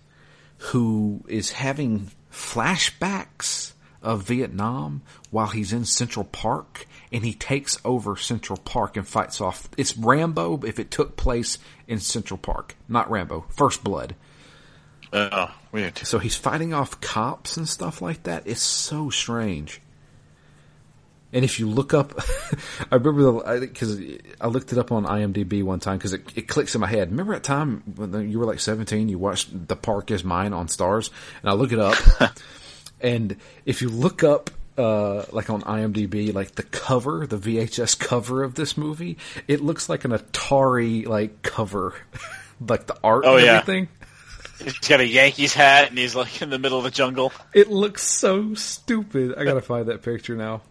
[0.58, 8.16] who is having flashbacks of Vietnam while he's in Central Park and he takes over
[8.16, 9.68] Central Park and fights off.
[9.76, 13.44] It's Rambo if it took place in Central Park, not Rambo.
[13.50, 14.14] First Blood.
[15.12, 15.98] Oh, weird.
[15.98, 18.44] So he's fighting off cops and stuff like that.
[18.46, 19.80] It's so strange.
[21.32, 22.14] And if you look up,
[22.90, 26.48] I remember because I, I, looked it up on IMDb one time because it, it
[26.48, 27.10] clicks in my head.
[27.10, 30.66] Remember that time when you were like 17, you watched The Park Is Mine on
[30.66, 31.96] Starz, and I look it up,
[33.00, 38.42] and if you look up uh, like on IMDb, like the cover, the VHS cover
[38.42, 39.18] of this movie,
[39.48, 41.94] it looks like an Atari like cover,
[42.60, 43.52] like the art oh, and yeah.
[43.58, 43.88] everything.
[44.62, 47.32] He's got a Yankees hat and he's like in the middle of the jungle.
[47.52, 49.34] It looks so stupid.
[49.36, 50.62] I gotta find that picture now.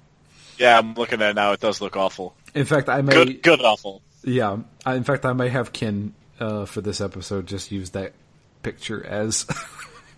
[0.57, 1.53] Yeah, I'm looking at it now.
[1.53, 2.35] It does look awful.
[2.53, 4.01] In fact, I may good, good awful.
[4.23, 8.13] Yeah, I, in fact, I may have Ken uh, for this episode just use that
[8.63, 9.45] picture as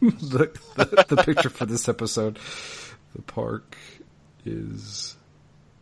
[0.02, 2.40] the, the, the picture for this episode.
[3.16, 3.78] The park
[4.46, 5.16] is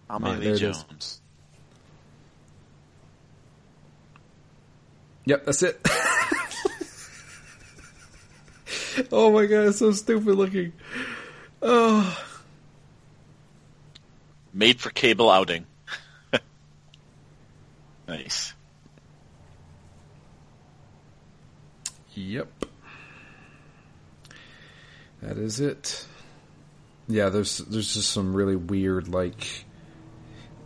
[0.08, 1.22] Tommy Lee Jones.
[5.26, 5.80] Yep, that's it.
[9.12, 10.74] oh my god, it's so stupid looking.
[11.62, 12.28] Oh.
[14.54, 15.66] Made for cable outing.
[18.08, 18.54] nice.
[22.14, 22.66] Yep.
[25.22, 26.06] That is it.
[27.08, 29.66] Yeah, there's there's just some really weird like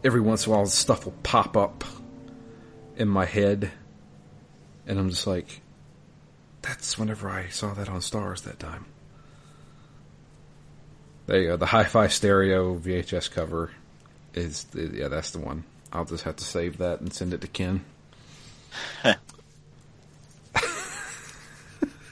[0.03, 1.83] every once in a while stuff will pop up
[2.95, 3.71] in my head
[4.87, 5.61] and I'm just like
[6.61, 8.85] that's whenever I saw that on Starz that time.
[11.27, 11.57] There you go.
[11.57, 13.71] The hi-fi stereo VHS cover
[14.33, 15.63] is yeah, that's the one.
[15.91, 17.83] I'll just have to save that and send it to Ken.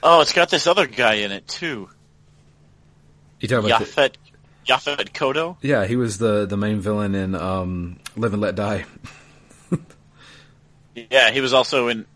[0.02, 1.88] oh, it's got this other guy in it too.
[3.40, 4.16] You talking about Yaphet
[4.66, 4.72] the...
[4.72, 5.58] Yaphet Kotto?
[5.60, 8.84] Yeah, he was the the main villain in um, Live and Let Die.
[10.94, 12.06] yeah, he was also in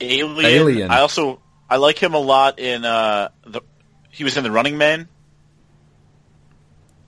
[0.00, 0.44] Alien.
[0.44, 0.90] Alien.
[0.90, 3.62] I also I like him a lot in uh the
[4.10, 5.08] he was in The Running Man.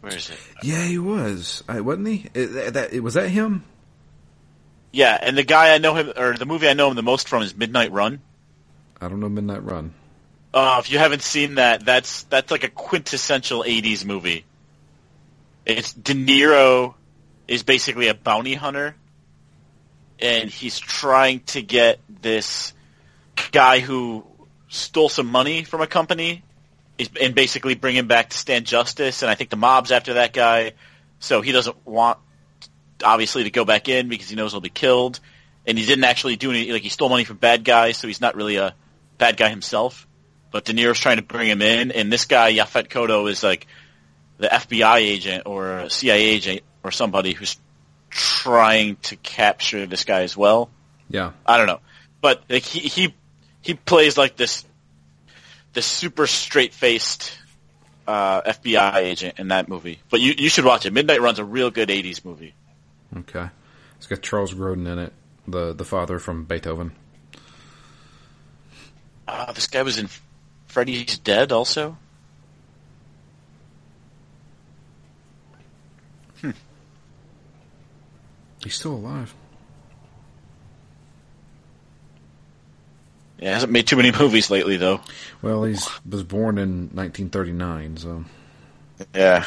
[0.00, 0.38] Where is it?
[0.62, 1.64] Yeah, he was.
[1.68, 2.26] I, wasn't he?
[2.34, 3.64] It, that, was that him?
[4.92, 7.28] Yeah, and the guy I know him, or the movie I know him the most
[7.28, 8.20] from is Midnight Run.
[9.00, 9.92] I don't know Midnight Run.
[10.54, 14.44] Uh, if you haven't seen that, that's that's like a quintessential '80s movie.
[15.66, 16.94] It's De Niro
[17.46, 18.96] is basically a bounty hunter,
[20.18, 22.72] and he's trying to get this
[23.52, 24.24] guy who
[24.68, 26.42] stole some money from a company
[27.20, 29.22] and basically bring him back to stand justice.
[29.22, 30.72] And I think the mob's after that guy,
[31.20, 32.18] so he doesn't want
[33.02, 35.20] obviously to go back in because he knows he'll be killed.
[35.66, 38.20] And he didn't actually do any like he stole money from bad guys, so he's
[38.20, 38.74] not really a
[39.18, 40.06] bad guy himself.
[40.50, 43.66] But De Niro's trying to bring him in, and this guy Yaphet Kotto is like
[44.38, 47.58] the FBI agent or a CIA agent or somebody who's
[48.08, 50.70] trying to capture this guy as well.
[51.11, 51.80] Yeah, I don't know,
[52.22, 53.14] but like he he
[53.61, 54.64] he plays like this
[55.78, 57.38] the super straight faced
[58.08, 60.00] uh, FBI agent in that movie.
[60.10, 60.92] But you you should watch it.
[60.92, 62.54] Midnight Run's a real good '80s movie.
[63.16, 63.48] Okay,
[63.96, 65.12] it's got Charles Grodin in it,
[65.46, 66.90] the the father from Beethoven.
[69.28, 70.08] Uh, this guy was in
[70.66, 71.96] Freddy's Dead also.
[76.40, 76.50] Hmm.
[78.64, 79.32] He's still alive.
[83.38, 85.01] Yeah, hasn't made too many movies lately, though.
[85.42, 85.77] Well, he
[86.09, 88.24] was born in 1939, so
[89.14, 89.44] yeah,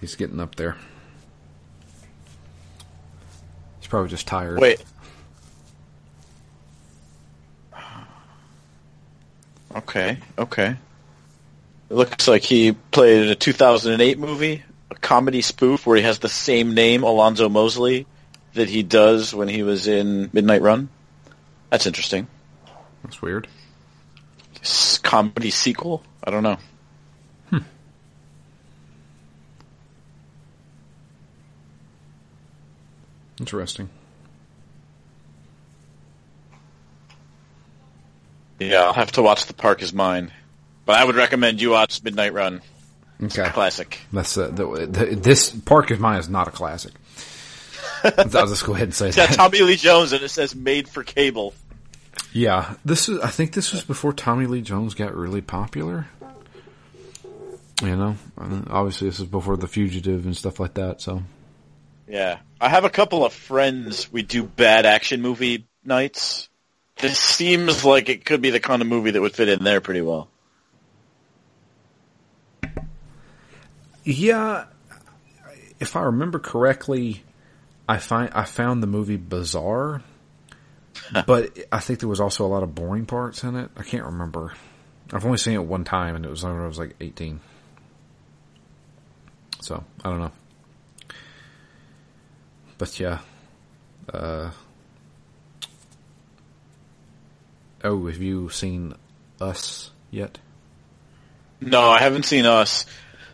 [0.00, 0.76] he's getting up there.
[3.80, 4.60] He's probably just tired.
[4.60, 4.84] Wait.
[9.74, 10.76] Okay, okay.
[11.90, 16.20] It looks like he played in a 2008 movie, a comedy spoof where he has
[16.20, 18.06] the same name, Alonzo Mosely,
[18.54, 20.88] that he does when he was in Midnight Run.
[21.70, 22.28] That's interesting.
[23.06, 23.46] That's weird.
[25.04, 26.02] Comedy sequel?
[26.24, 26.56] I don't know.
[27.50, 27.58] Hmm.
[33.38, 33.88] Interesting.
[38.58, 40.32] Yeah, I'll have to watch The Park Is Mine.
[40.84, 42.60] But I would recommend you watch Midnight Run.
[43.22, 43.48] Okay.
[43.50, 44.00] classic.
[44.12, 46.92] That's uh, the, the, this Park Is Mine is not a classic.
[48.02, 49.34] I'll just go ahead and say yeah, that.
[49.34, 51.54] Tommy Lee Jones, and it says made for cable.
[52.32, 53.20] Yeah, this is.
[53.20, 56.06] I think this was before Tommy Lee Jones got really popular.
[57.82, 61.02] You know, obviously this is before The Fugitive and stuff like that.
[61.02, 61.22] So
[62.08, 64.10] Yeah, I have a couple of friends.
[64.10, 66.48] We do bad action movie nights.
[66.96, 69.82] This seems like it could be the kind of movie that would fit in there
[69.82, 70.28] pretty well.
[74.06, 74.66] yeah,
[75.80, 77.24] if I remember correctly,
[77.88, 80.02] I find I found the movie bizarre,
[81.26, 83.70] but I think there was also a lot of boring parts in it.
[83.76, 84.52] I can't remember.
[85.12, 87.40] I've only seen it one time, and it was when I was like eighteen.
[89.60, 90.32] So I don't know.
[92.78, 93.20] But yeah.
[94.12, 94.50] Uh,
[97.82, 98.94] oh, have you seen
[99.40, 100.38] Us yet?
[101.60, 102.86] No, I haven't seen Us.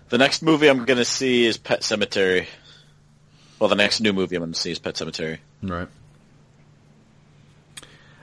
[0.09, 2.47] The next movie I'm going to see is Pet Sematary.
[3.59, 5.39] Well, the next new movie I'm going to see is Pet Sematary.
[5.63, 5.89] Right.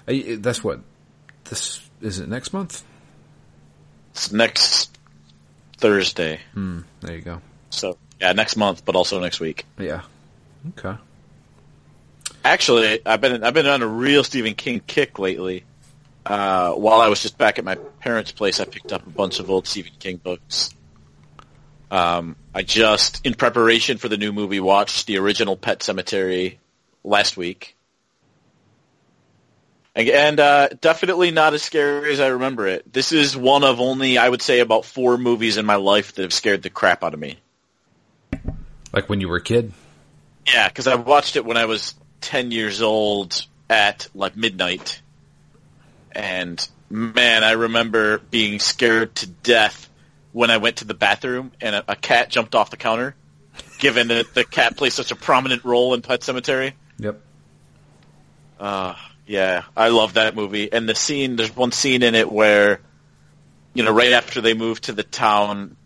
[0.10, 0.82] Uh, That's what.
[1.46, 2.84] This is it next month.
[4.12, 4.98] It's next
[5.78, 6.40] Thursday.
[6.54, 6.82] Hmm.
[7.02, 7.42] There you go.
[7.70, 9.66] So, yeah, next month, but also next week.
[9.78, 10.02] Yeah.
[10.78, 11.00] Okay.
[12.44, 15.64] Actually, I've been I've been on a real Stephen King kick lately.
[16.26, 19.40] Uh, while I was just back at my parents' place, I picked up a bunch
[19.40, 20.74] of old Stephen King books.
[21.90, 26.58] Um, I just, in preparation for the new movie, watched the original Pet Sematary
[27.04, 27.76] last week,
[30.08, 32.92] and, uh, definitely not as scary as I remember it.
[32.92, 36.22] This is one of only, I would say, about four movies in my life that
[36.22, 37.40] have scared the crap out of me.
[38.94, 39.74] Like when you were a kid.
[40.48, 45.02] Yeah, because I watched it when I was ten years old at like midnight,
[46.12, 49.90] and man, I remember being scared to death
[50.32, 53.16] when I went to the bathroom and a, a cat jumped off the counter.
[53.78, 57.22] Given that the cat plays such a prominent role in Pet Sematary, Yep.
[58.60, 58.96] uh,
[59.30, 60.74] yeah, I love that movie.
[60.74, 62.82] And the scene, there's one scene in it where,
[63.76, 65.78] you know, right after they move to the town,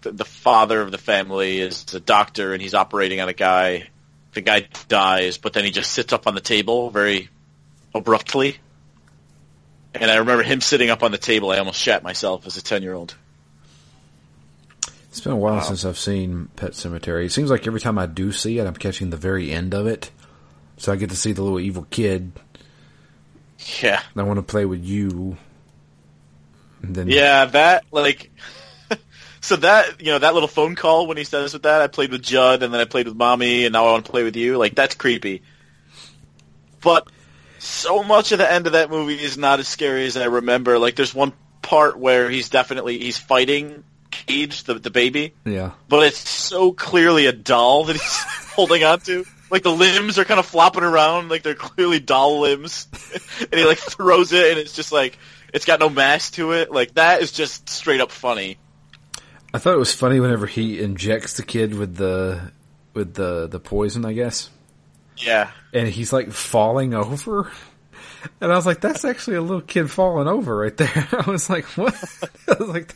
[0.00, 3.90] the, the father of the family is a doctor and he's operating on a guy.
[4.32, 7.28] The guy dies, but then he just sits up on the table very
[7.94, 8.56] abruptly.
[9.94, 11.52] And I remember him sitting up on the table.
[11.52, 13.14] I almost shat myself as a 10 year old.
[15.10, 17.26] It's been a while since I've seen Pet Sematary.
[17.26, 19.86] It seems like every time I do see it, I'm catching the very end of
[19.86, 20.10] it.
[20.76, 22.32] So I get to see the little evil kid.
[23.80, 24.02] Yeah.
[24.16, 25.36] I want to play with you.
[26.82, 28.30] And then Yeah, that like
[29.40, 32.10] so that you know that little phone call when he says with that I played
[32.10, 34.36] with Jud and then I played with mommy and now I want to play with
[34.36, 35.42] you like that's creepy.
[36.82, 37.08] But
[37.58, 40.78] so much of the end of that movie is not as scary as I remember.
[40.78, 43.84] Like there's one part where he's definitely he's fighting
[44.26, 45.72] Gage the the baby, yeah.
[45.88, 48.22] but it's so clearly a doll that he's
[48.54, 49.26] holding on to.
[49.50, 52.88] Like the limbs are kind of flopping around, like they're clearly doll limbs,
[53.40, 55.18] and he like throws it, and it's just like
[55.52, 56.70] it's got no mass to it.
[56.70, 58.58] Like that is just straight up funny.
[59.52, 62.52] I thought it was funny whenever he injects the kid with the
[62.94, 64.50] with the the poison, I guess.
[65.16, 67.50] Yeah, and he's like falling over.
[68.40, 71.08] And I was like, that's actually a little kid falling over right there.
[71.12, 71.94] I was like, what?
[72.48, 72.94] I was like,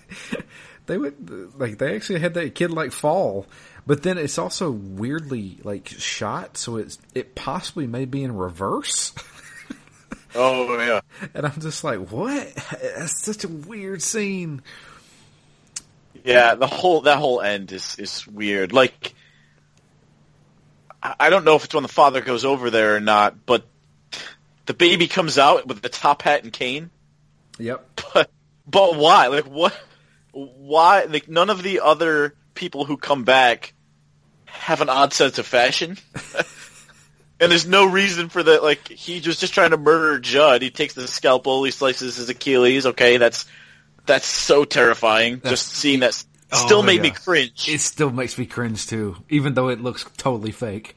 [0.89, 3.47] they would, like, they actually had that kid like fall.
[3.87, 9.15] But then it's also weirdly like shot, so it's, it possibly may be in reverse.
[10.35, 11.01] Oh yeah.
[11.35, 12.55] And I'm just like, what?
[12.81, 14.63] That's such a weird scene.
[16.25, 18.73] Yeah, the whole that whole end is is weird.
[18.73, 19.15] Like
[21.03, 23.65] I I don't know if it's when the father goes over there or not, but
[24.67, 26.91] the baby comes out with the top hat and cane.
[27.59, 28.03] Yep.
[28.15, 28.31] But
[28.67, 29.29] but why?
[29.29, 29.75] Like what
[30.47, 33.73] why like none of the other people who come back
[34.47, 35.97] have an odd sense of fashion.
[37.41, 40.63] and there's no reason for that like he was just trying to murder Jud.
[40.63, 42.87] He takes the scalpel, he slices his Achilles.
[42.87, 43.47] Okay, that's
[44.07, 45.37] that's so terrifying.
[45.37, 47.69] That's- just seeing that oh, still Oh, made me cringe.
[47.69, 50.97] It still makes me cringe too, even though it looks totally fake.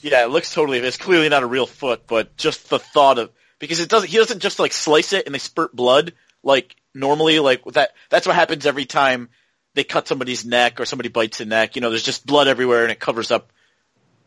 [0.00, 0.78] Yeah, it looks totally.
[0.78, 4.08] It's clearly not a real foot, but just the thought of because it doesn't.
[4.08, 6.12] He doesn't just like slice it and they spurt blood
[6.48, 7.38] like normally.
[7.38, 7.90] Like that.
[8.10, 9.28] That's what happens every time
[9.74, 11.76] they cut somebody's neck or somebody bites a neck.
[11.76, 13.52] You know, there's just blood everywhere and it covers up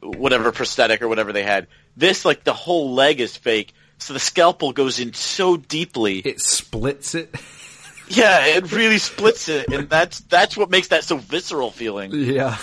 [0.01, 1.67] whatever prosthetic or whatever they had.
[1.97, 6.19] This like the whole leg is fake, so the scalpel goes in so deeply.
[6.19, 7.35] It splits it.
[8.07, 12.11] yeah, it really splits it, and that's that's what makes that so visceral feeling.
[12.13, 12.57] yeah.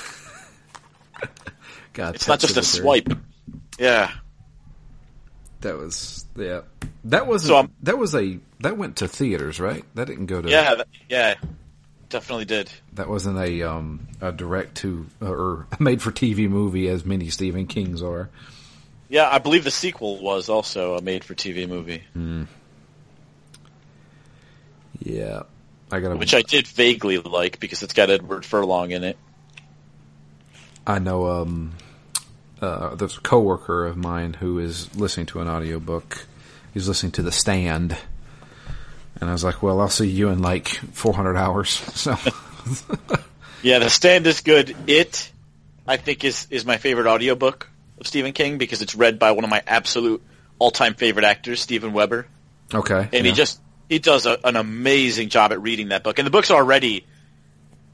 [1.93, 3.09] God, It's not just a swipe.
[3.79, 4.13] Yeah.
[5.61, 6.61] That was yeah.
[7.05, 9.85] That was So that was a that went to theaters, right?
[9.95, 10.75] That didn't go to Yeah.
[10.77, 11.35] that- Yeah.
[12.11, 12.71] Definitely did.
[12.95, 17.67] That wasn't a um a direct to or made for TV movie as many Stephen
[17.67, 18.31] Kings are.
[19.11, 22.03] Yeah, I believe the sequel was also a made-for-TV movie,
[25.03, 25.43] Yeah,
[25.91, 29.17] I got which I did vaguely like because it's got Edward Furlong in it.
[30.87, 31.75] I know um
[32.61, 36.27] uh there's a coworker of mine who is listening to an audiobook.
[36.75, 37.97] He's listening to The Stand.
[39.21, 42.17] And I was like, "Well, I'll see you in like 400 hours." So,
[43.63, 44.77] Yeah, The Stand is good.
[44.87, 45.31] It,
[45.87, 49.45] I think, is is my favorite audiobook of Stephen King because it's read by one
[49.45, 50.23] of my absolute
[50.59, 52.27] all-time favorite actors, Steven Weber.
[52.73, 53.09] okay.
[53.13, 53.23] and yeah.
[53.23, 56.19] he just he does a, an amazing job at reading that book.
[56.19, 57.07] And the book's already,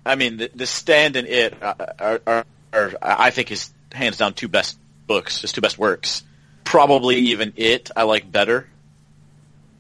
[0.05, 4.35] I mean, the, the Stand and It are, are, are, I think, his hands down
[4.35, 6.23] two best books, his two best works.
[6.65, 8.69] Probably even It I like better,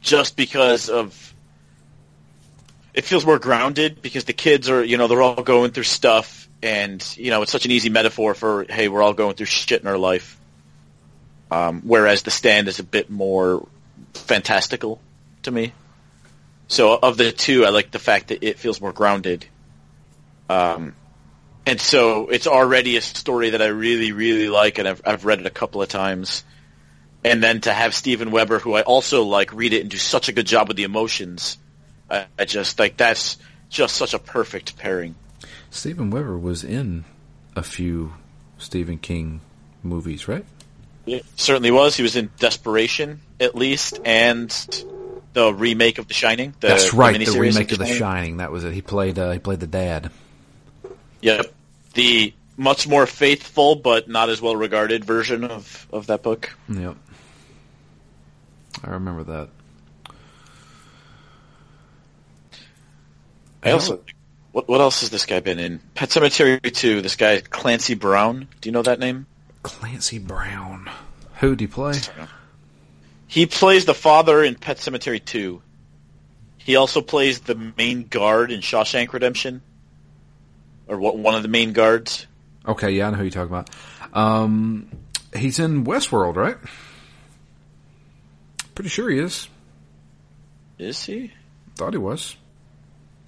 [0.01, 1.34] just because of
[2.95, 6.49] it feels more grounded because the kids are, you know, they're all going through stuff,
[6.63, 9.83] and you know, it's such an easy metaphor for hey, we're all going through shit
[9.83, 10.39] in our life.
[11.51, 13.67] Um, whereas the stand is a bit more
[14.15, 15.01] fantastical
[15.43, 15.73] to me.
[16.69, 19.45] So of the two, I like the fact that it feels more grounded.
[20.49, 20.95] Um,
[21.67, 25.41] and so it's already a story that I really, really like, and I've, I've read
[25.41, 26.45] it a couple of times.
[27.23, 30.29] And then to have Steven Weber, who I also like, read it and do such
[30.29, 31.57] a good job with the emotions,
[32.11, 33.39] I, I just like that's
[33.69, 35.15] just such a perfect pairing.
[35.71, 37.05] Steven Weber was in
[37.57, 38.15] a few
[38.59, 39.41] Stephen King
[39.83, 40.45] movies, right?
[41.07, 41.97] It certainly was.
[41.97, 44.51] He was in Desperation, at least, and
[45.35, 46.55] the remake of The Shining.
[46.61, 48.39] The, That's right, the, miniseries remake of The Shining.
[48.39, 48.73] That was it.
[48.73, 50.11] He played uh, he played the dad.
[51.21, 51.53] Yep.
[51.95, 56.57] The much more faithful but not as well regarded version of, of that book.
[56.69, 56.97] Yep.
[58.83, 59.49] I remember that.
[63.65, 64.01] I also
[64.53, 65.81] what what else has this guy been in?
[65.95, 68.47] Pet Sematary 2, this guy Clancy Brown.
[68.61, 69.27] Do you know that name?
[69.63, 70.89] Clancy Brown.
[71.37, 71.99] Who do you play?
[73.27, 75.61] He plays the father in Pet Sematary 2.
[76.59, 79.61] He also plays the main guard in Shawshank Redemption.
[80.87, 82.27] Or what one of the main guards.
[82.67, 83.71] Okay, yeah, I know who you're talking about.
[84.13, 84.89] Um,
[85.35, 86.57] he's in Westworld, right?
[88.75, 89.49] Pretty sure he is.
[90.79, 91.33] Is he?
[91.77, 92.37] Thought he was.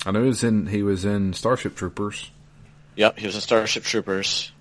[0.07, 2.31] I know he was in he was in Starship Troopers.
[2.95, 4.53] Yep, he was in Starship Troopers.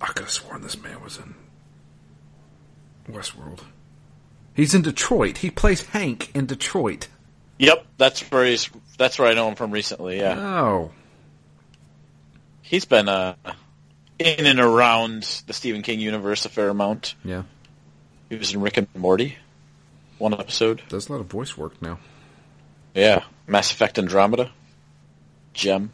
[0.00, 1.34] I could have sworn this man was in
[3.12, 3.60] Westworld.
[4.54, 5.38] He's in Detroit.
[5.38, 7.08] He plays Hank in Detroit.
[7.58, 10.38] Yep, that's where he's that's where I know him from recently, yeah.
[10.38, 10.92] Oh,
[12.62, 13.34] He's been uh,
[14.18, 17.14] in and around the Stephen King universe a fair amount.
[17.24, 17.42] yeah.
[18.30, 19.36] He was in Rick and Morty,
[20.16, 20.80] one episode.
[20.88, 21.98] Does a lot of voice work now.
[22.94, 24.50] Yeah, Mass Effect Andromeda,
[25.52, 25.92] Gem.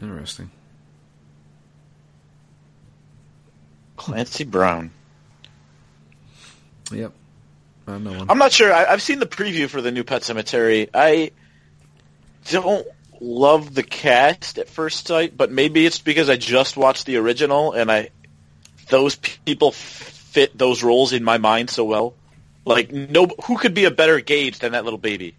[0.00, 0.50] Interesting.
[3.98, 4.90] Clancy Brown.
[6.90, 7.12] Yep.
[7.86, 8.30] I know him.
[8.30, 8.72] I'm not sure.
[8.72, 10.88] I, I've seen the preview for the new Pet Sematary.
[10.94, 11.30] I
[12.48, 12.86] don't
[13.20, 17.72] love the cast at first sight, but maybe it's because I just watched the original
[17.72, 18.08] and I
[18.88, 19.74] those people
[20.34, 22.14] fit those roles in my mind so well.
[22.66, 25.36] Like no, who could be a better Gage than that little baby?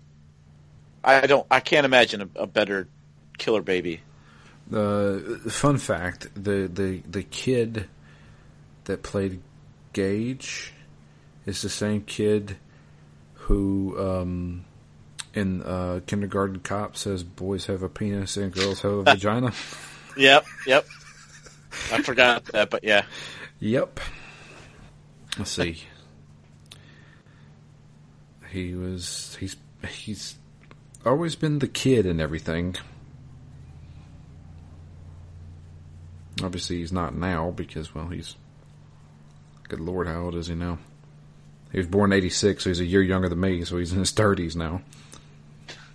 [1.03, 1.45] I don't.
[1.51, 2.87] I can't imagine a, a better
[3.37, 4.01] killer baby.
[4.73, 5.19] Uh,
[5.49, 7.89] fun fact: the the the kid
[8.85, 9.41] that played
[9.93, 10.73] Gage
[11.45, 12.57] is the same kid
[13.33, 14.65] who, um,
[15.33, 19.51] in uh, Kindergarten Cop, says boys have a penis and girls have a vagina.
[20.17, 20.85] Yep, yep.
[21.91, 23.05] I forgot that, but yeah.
[23.59, 23.99] Yep.
[25.37, 25.83] Let's see.
[28.51, 29.57] He was he's
[29.87, 30.35] he's
[31.05, 32.75] always been the kid and everything.
[36.41, 38.35] Obviously he's not now because well he's
[39.67, 40.77] good lord how old is he now?
[41.71, 43.91] He was born in eighty six, so he's a year younger than me, so he's
[43.91, 44.81] in his thirties now.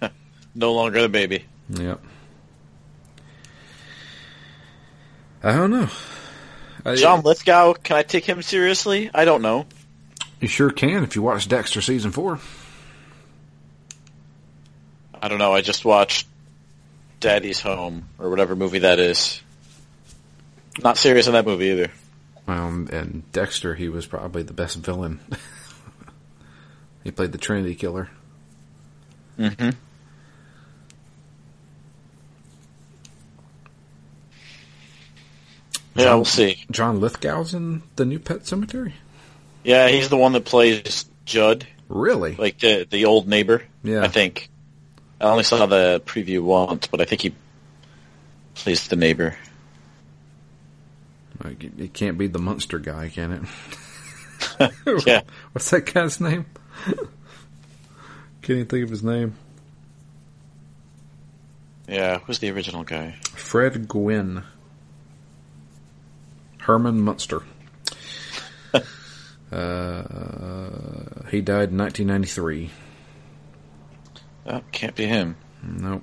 [0.52, 1.44] No longer the baby.
[1.68, 2.02] Yep.
[5.44, 5.88] I don't know.
[6.84, 9.10] I- John Lithgow, can I take him seriously?
[9.12, 9.66] I don't know.
[10.40, 12.38] You sure can if you watch Dexter season four.
[15.22, 15.52] I don't know.
[15.52, 16.26] I just watched
[17.20, 19.40] Daddy's Home or whatever movie that is.
[20.82, 21.90] Not serious in that movie either.
[22.46, 25.20] Um, and Dexter, he was probably the best villain.
[27.04, 28.08] he played the Trinity Killer.
[29.38, 29.70] Mm-hmm.
[36.00, 36.64] Yeah, we'll see.
[36.70, 38.92] John Lithgow's in the new Pet Sematary.
[39.64, 42.34] Yeah, he's the one that plays Jud, Really?
[42.36, 43.62] like the the old neighbor.
[43.82, 44.02] Yeah.
[44.02, 44.48] I think.
[45.20, 47.34] I only saw the preview once, but I think he
[48.54, 49.36] plays the neighbor.
[51.44, 53.42] Like, it- can't be the Munster guy, can it?
[55.06, 55.20] Yeah.
[55.52, 56.46] What's that guy's name?
[56.86, 57.08] Can't
[58.48, 59.34] even think of his name.
[61.88, 63.16] Yeah, who's the original guy?
[63.34, 64.44] Fred Gwynne.
[66.60, 67.42] Herman Munster.
[68.74, 68.80] uh,
[71.30, 72.70] he died in 1993.
[74.46, 75.36] Oh, can't be him.
[75.62, 76.02] Nope.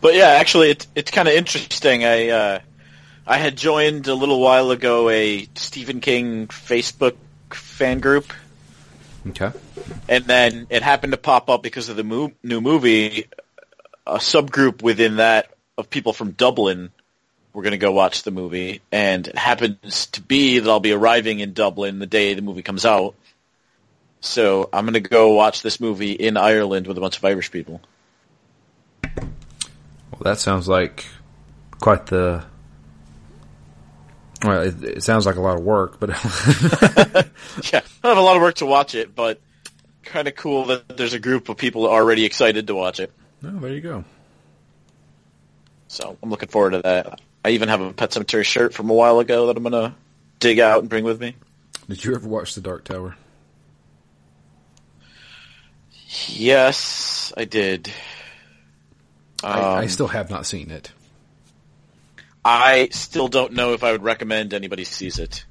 [0.00, 2.04] But yeah, actually, it's it's kind of interesting.
[2.04, 2.58] I uh,
[3.26, 7.16] I had joined a little while ago a Stephen King Facebook
[7.50, 8.32] fan group,
[9.28, 9.50] Okay.
[10.08, 13.26] and then it happened to pop up because of the mo- new movie.
[14.06, 16.90] A subgroup within that of people from Dublin
[17.52, 20.92] were going to go watch the movie, and it happens to be that I'll be
[20.92, 23.14] arriving in Dublin the day the movie comes out.
[24.20, 27.50] So I'm going to go watch this movie in Ireland with a bunch of Irish
[27.50, 27.80] people.
[29.04, 31.04] Well, that sounds like
[31.80, 32.44] quite the.
[34.42, 36.10] Well, it, it sounds like a lot of work, but
[37.72, 39.40] Yeah, I have a lot of work to watch it, but
[40.02, 43.12] kind of cool that there's a group of people already excited to watch it.
[43.46, 44.04] Oh, there you go.
[45.88, 47.20] So I'm looking forward to that.
[47.44, 49.94] I even have a Pet Sematary shirt from a while ago that I'm gonna
[50.40, 51.36] dig out and bring with me.
[51.88, 53.16] Did you ever watch The Dark Tower?
[56.28, 57.92] Yes, I did.
[59.42, 60.90] I, I Um, still have not seen it.
[62.44, 65.44] I still don't know if I would recommend anybody sees it.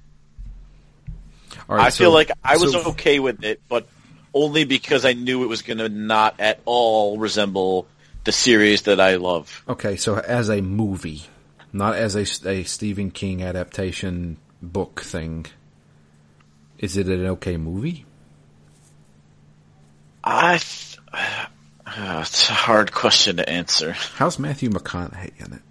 [1.67, 3.87] Right, I feel like I was so- okay with it, but
[4.33, 7.87] only because I knew it was going to not at all resemble
[8.23, 9.63] the series that I love.
[9.67, 11.23] Okay, so as a movie,
[11.71, 15.45] not as a, a Stephen King adaptation book thing,
[16.77, 18.05] is it an okay movie?
[20.23, 20.57] I.
[20.57, 21.45] Th- uh,
[22.21, 23.91] it's a hard question to answer.
[23.91, 25.61] How's Matthew McConaughey in it?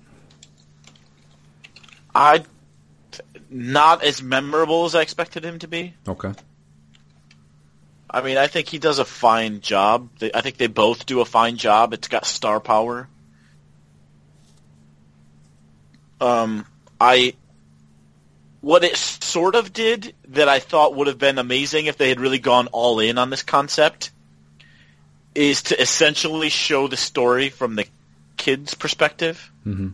[2.15, 2.45] I
[3.51, 5.95] not as memorable as I expected him to be.
[6.09, 6.33] Okay.
[8.13, 10.11] I mean, I think he does a fine job.
[10.19, 11.95] They, I think they both do a fine job.
[11.95, 13.09] It's got star power.
[16.21, 16.67] Um,
[17.01, 17.35] I
[18.61, 22.21] what it sort of did that I thought would have been amazing if they had
[22.21, 24.13] really gone all in on this concept
[25.35, 27.87] is to essentially show the story from the
[28.37, 29.51] kid's perspective.
[29.65, 29.89] hmm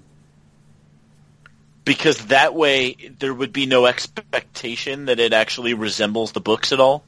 [1.88, 6.80] because that way there would be no expectation that it actually resembles the books at
[6.80, 7.02] all.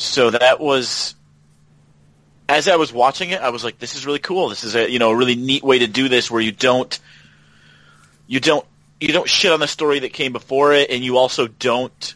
[0.00, 1.16] So that was,
[2.48, 4.48] as I was watching it, I was like, "This is really cool.
[4.48, 6.96] This is a you know a really neat way to do this, where you don't,
[8.28, 8.64] you don't,
[9.00, 12.14] you don't shit on the story that came before it, and you also don't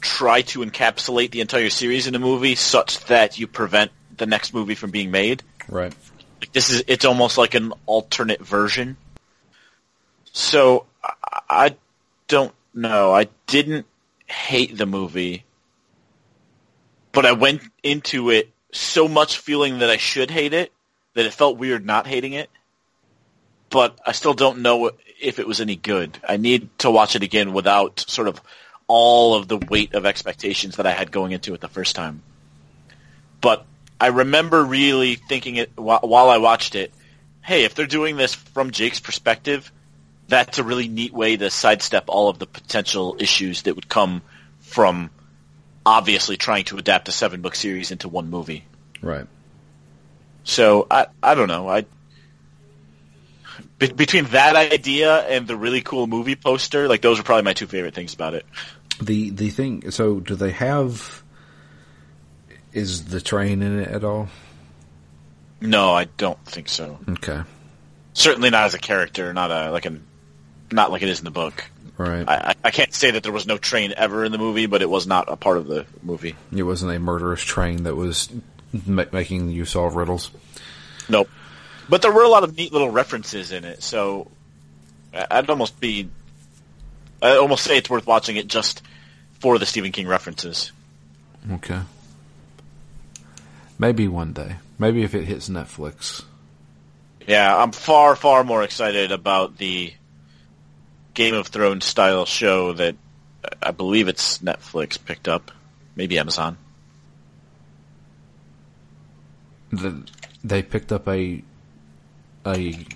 [0.00, 4.54] try to encapsulate the entire series in a movie such that you prevent the next
[4.54, 5.92] movie from being made." Right.
[6.40, 8.96] Like this is it's almost like an alternate version.
[10.32, 11.76] So I, I
[12.28, 13.12] don't know.
[13.12, 13.86] I didn't
[14.28, 15.42] hate the movie,
[17.12, 20.72] but I went into it so much feeling that I should hate it
[21.14, 22.50] that it felt weird not hating it.
[23.68, 24.90] But I still don't know
[25.20, 26.18] if it was any good.
[26.26, 28.40] I need to watch it again without sort of
[28.86, 32.22] all of the weight of expectations that I had going into it the first time.
[33.40, 33.64] But
[34.00, 36.92] I remember really thinking it while I watched it.
[37.42, 39.70] Hey, if they're doing this from Jake's perspective,
[40.26, 44.22] that's a really neat way to sidestep all of the potential issues that would come
[44.60, 45.10] from
[45.84, 48.64] obviously trying to adapt a seven book series into one movie.
[49.02, 49.26] Right.
[50.44, 51.68] So I I don't know.
[51.68, 51.86] I
[53.78, 57.52] be- between that idea and the really cool movie poster, like those are probably my
[57.52, 58.46] two favorite things about it.
[59.00, 59.90] The the thing.
[59.90, 61.22] So, do they have?
[62.72, 64.28] Is the train in it at all?
[65.60, 66.98] No, I don't think so.
[67.08, 67.42] Okay.
[68.12, 70.06] Certainly not as a character, not a like an
[70.70, 71.64] not like it is in the book.
[72.00, 72.26] Right.
[72.26, 74.80] I, I- I can't say that there was no train ever in the movie, but
[74.80, 76.34] it was not a part of the movie.
[76.54, 78.30] it wasn't a murderous train that was
[78.86, 80.30] ma- making you solve riddles.
[81.08, 81.28] Nope.
[81.88, 84.30] But there were a lot of neat little references in it, so
[85.12, 86.08] I- I'd almost be,
[87.20, 88.82] I'd almost say it's worth watching it just
[89.40, 90.72] for the Stephen King references.
[91.52, 91.80] Okay.
[93.78, 94.56] Maybe one day.
[94.78, 96.22] Maybe if it hits Netflix.
[97.26, 99.92] Yeah, I'm far, far more excited about the
[101.14, 102.96] Game of Thrones style show that
[103.44, 105.50] uh, I believe it's Netflix picked up,
[105.96, 106.56] maybe Amazon.
[109.70, 110.04] The
[110.42, 111.42] they picked up a
[112.46, 112.86] a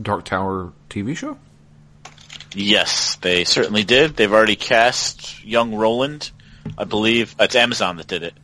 [0.00, 1.38] Dark Tower TV show.
[2.54, 4.16] Yes, they certainly did.
[4.16, 6.30] They've already cast young Roland.
[6.78, 8.34] I believe uh, it's Amazon that did it.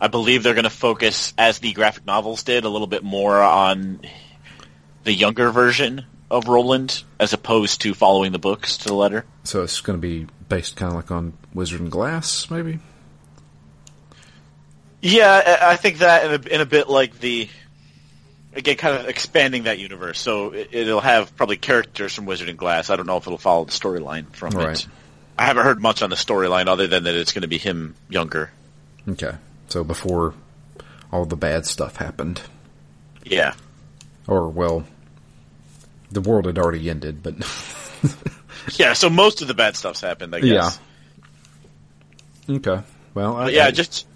[0.00, 3.42] I believe they're going to focus, as the graphic novels did, a little bit more
[3.42, 4.00] on
[5.02, 9.24] the younger version of Roland, as opposed to following the books to the letter.
[9.44, 12.78] So it's going to be based kind of like on Wizard and Glass, maybe.
[15.00, 17.48] Yeah, I I think that in a, in a bit like the
[18.54, 20.18] again, kind of expanding that universe.
[20.18, 22.90] So it, it'll have probably characters from Wizard and Glass.
[22.90, 24.78] I don't know if it'll follow the storyline from Right.
[24.80, 24.86] it.
[25.38, 27.94] I haven't heard much on the storyline other than that it's going to be him
[28.08, 28.50] younger.
[29.08, 29.32] Okay,
[29.68, 30.34] so before
[31.12, 32.42] all the bad stuff happened,
[33.24, 33.54] Yeah.
[34.26, 34.84] or well,
[36.10, 37.34] the world had already ended, but
[38.76, 40.78] Yeah, so most of the bad stuff's happened, I guess.
[42.48, 42.56] Yeah.
[42.56, 42.82] Okay.
[43.14, 44.06] Well, I, yeah, I- just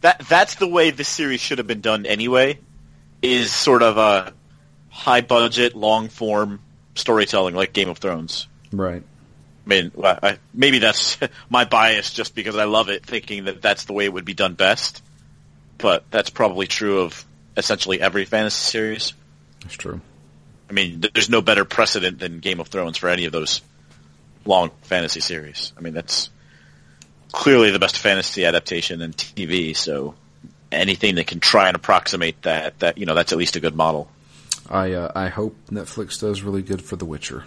[0.00, 2.58] that that's the way this series should have been done anyway.
[3.20, 4.32] Is sort of a
[4.90, 6.60] high budget, long form
[6.96, 8.48] storytelling like Game of Thrones.
[8.72, 9.02] right.
[9.64, 11.18] I mean, well, I, maybe that's
[11.48, 14.34] my bias just because I love it, thinking that that's the way it would be
[14.34, 15.00] done best.
[15.78, 17.24] But that's probably true of
[17.56, 19.12] essentially every fantasy series.
[19.60, 20.00] That's true.
[20.72, 23.60] I mean, there's no better precedent than Game of Thrones for any of those
[24.46, 25.70] long fantasy series.
[25.76, 26.30] I mean, that's
[27.30, 29.76] clearly the best fantasy adaptation in TV.
[29.76, 30.14] So
[30.72, 33.76] anything that can try and approximate that, that you know, that's at least a good
[33.76, 34.08] model.
[34.70, 37.44] I uh, I hope Netflix does really good for The Witcher.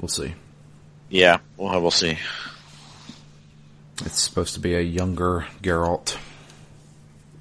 [0.00, 0.34] We'll see.
[1.10, 2.16] Yeah, well, we'll see.
[4.06, 6.16] It's supposed to be a younger Geralt.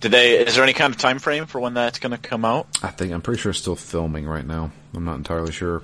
[0.03, 0.37] Did they?
[0.37, 2.67] Is there any kind of time frame for when that's going to come out?
[2.83, 4.69] I think I'm pretty sure it's still filming right now.
[4.93, 5.81] I'm not entirely sure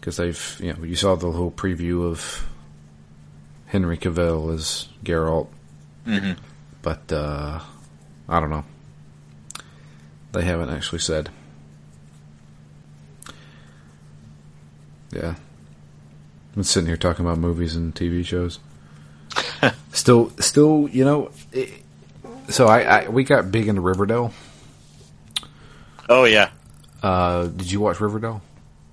[0.00, 2.44] because they've you know you saw the little preview of
[3.66, 5.46] Henry Cavill as Geralt,
[6.04, 6.32] Mm-hmm.
[6.82, 7.60] but uh,
[8.28, 8.64] I don't know.
[10.32, 11.30] They haven't actually said.
[15.12, 15.36] Yeah,
[16.56, 18.58] I'm sitting here talking about movies and TV shows.
[19.92, 21.30] still, still, you know.
[21.52, 21.79] It,
[22.50, 24.32] so I, I we got big into Riverdale.
[26.08, 26.50] Oh yeah,
[27.02, 28.42] Uh, did you watch Riverdale?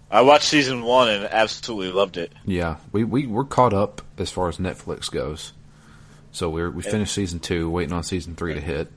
[0.09, 2.31] I watched season one and absolutely loved it.
[2.45, 5.51] Yeah, we we we're caught up as far as Netflix goes.
[6.31, 8.91] So we're we finished season two, waiting on season three to hit.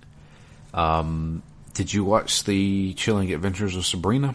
[0.75, 1.43] Um,
[1.75, 4.35] did you watch the Chilling Adventures of Sabrina?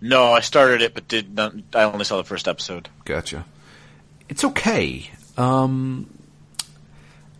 [0.00, 1.54] No, I started it, but did not.
[1.74, 2.88] I only saw the first episode.
[3.04, 3.44] Gotcha.
[4.28, 5.10] It's okay.
[5.36, 6.08] Um,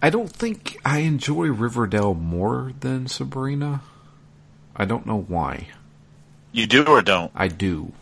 [0.03, 3.83] I don't think I enjoy Riverdale more than Sabrina.
[4.75, 5.69] I don't know why.
[6.53, 7.33] You do or don't?
[7.35, 7.93] I do.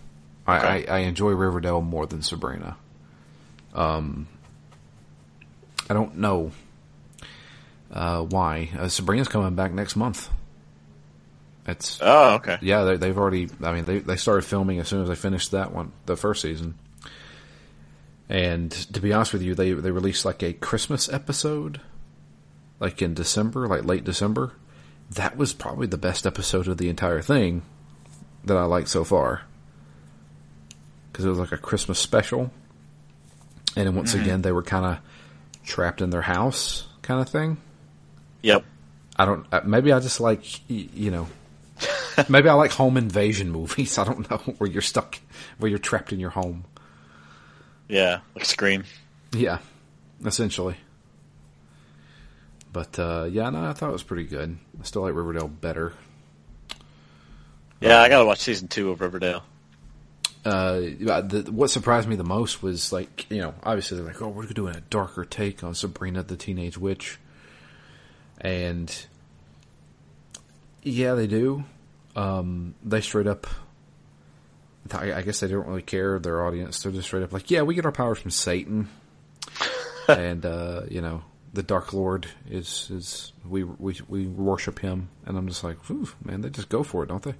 [0.46, 0.86] I, Okay.
[0.88, 2.76] I, I enjoy Riverdale more than Sabrina.
[3.74, 4.28] Um,
[5.88, 6.52] I don't know
[7.92, 8.70] uh, why.
[8.78, 10.28] Uh, Sabrina's coming back next month.
[11.66, 12.58] It's Oh, okay.
[12.60, 12.84] yeah.
[12.84, 13.48] They, they've already.
[13.62, 16.42] I mean, they they started filming as soon as they finished that one, the first
[16.42, 16.74] season.
[18.28, 21.80] And to be honest with you, they they released like a Christmas episode,
[22.80, 24.52] like in December, like late December.
[25.10, 27.62] That was probably the best episode of the entire thing
[28.44, 29.42] that I liked so far.
[31.12, 32.50] Because it was like a Christmas special,
[33.76, 34.98] and then once again they were kind of
[35.64, 37.58] trapped in their house, kind of thing.
[38.42, 38.64] Yep.
[39.16, 39.46] I don't.
[39.52, 41.28] uh, Maybe I just like you know.
[42.28, 43.98] maybe I like home invasion movies.
[43.98, 45.18] I don't know where you're stuck,
[45.58, 46.64] where you're trapped in your home.
[47.88, 48.84] Yeah, like Scream.
[49.32, 49.58] Yeah,
[50.24, 50.76] essentially.
[52.72, 54.58] But uh, yeah, no, I thought it was pretty good.
[54.80, 55.92] I still like Riverdale better.
[57.80, 59.44] Yeah, I gotta watch season two of Riverdale.
[60.44, 64.28] Uh, the, what surprised me the most was like you know obviously they're like oh
[64.28, 67.18] we're doing a darker take on Sabrina the Teenage Witch,
[68.40, 69.06] and
[70.82, 71.64] yeah they do.
[72.16, 73.46] Um, they straight up.
[74.92, 76.82] I, I guess they don't really care their audience.
[76.82, 78.88] They're just straight up like yeah we get our powers from Satan,
[80.08, 81.22] and uh, you know
[81.52, 85.78] the Dark Lord is is we we we worship him, and I'm just like
[86.24, 87.34] man they just go for it don't they?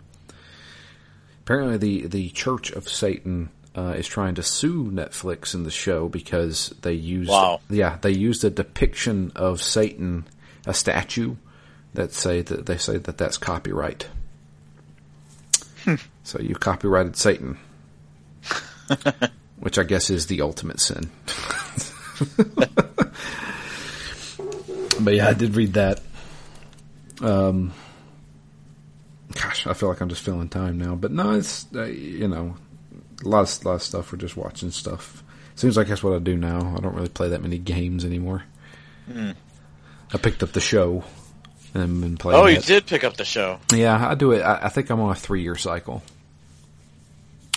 [1.43, 6.09] Apparently, the the Church of Satan uh, is trying to sue Netflix in the show
[6.09, 7.61] because they used Wow.
[7.69, 10.25] yeah they used a depiction of Satan,
[10.67, 11.37] a statue
[11.93, 14.09] that say that they say that that's copyright.
[16.23, 17.59] so you copyrighted Satan,
[19.59, 21.11] which I guess is the ultimate sin.
[25.01, 26.01] but yeah, I did read that.
[27.21, 27.73] Um,
[29.33, 30.95] gosh, I feel like I'm just filling time now.
[30.95, 32.57] But no, it's uh, you know,
[33.25, 34.13] a lot of lot of stuff.
[34.13, 35.23] We're just watching stuff.
[35.57, 36.75] Seems like that's what I do now.
[36.77, 38.45] I don't really play that many games anymore.
[39.09, 41.05] I picked up the show
[41.75, 42.41] and been playing.
[42.41, 42.65] Oh, you it.
[42.65, 43.59] did pick up the show.
[43.73, 44.41] Yeah, I do it.
[44.43, 46.03] I, I think I'm on a three year cycle.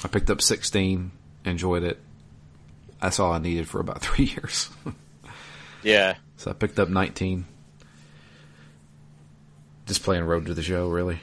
[0.04, 1.12] I picked up 16,
[1.46, 2.00] enjoyed it.
[3.02, 4.70] That's all I needed for about three years.
[5.84, 6.16] Yeah.
[6.38, 7.46] so I picked up 19.
[9.86, 11.20] Just playing Road to the Show, really.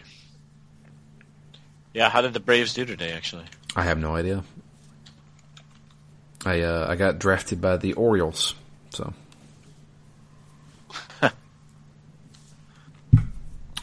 [1.92, 3.44] Yeah, how did the Braves do today, actually?
[3.76, 4.42] I have no idea.
[6.46, 8.54] I uh, I got drafted by the Orioles,
[8.90, 9.12] so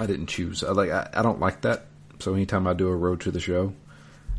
[0.02, 0.64] I didn't choose.
[0.64, 1.86] I like I, I don't like that.
[2.20, 3.74] So anytime I do a road to the show,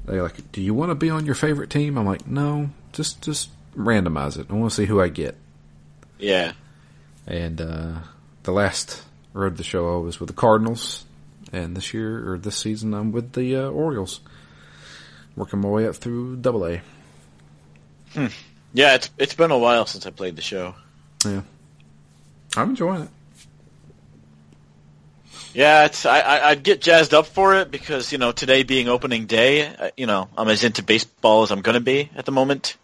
[0.05, 3.23] they're like, "Do you want to be on your favorite team?" I'm like, "No, just
[3.23, 4.49] just randomize it.
[4.51, 5.37] I want to see who I get."
[6.19, 6.53] Yeah.
[7.29, 7.99] And uh,
[8.43, 9.03] the last
[9.33, 11.05] road to the show I was with the Cardinals,
[11.53, 14.21] and this year or this season I'm with the uh, Orioles,
[15.37, 16.83] working my way up through Double A.
[18.75, 20.75] Yeah, it's it's been a while since I played the show.
[21.25, 21.43] Yeah,
[22.57, 23.11] I'm enjoying it.
[25.55, 29.27] Yeah, it's I, I'd get jazzed up for it because you know today being opening
[29.27, 32.33] day, uh, you know I'm as into baseball as I'm going to be at the
[32.33, 32.77] moment.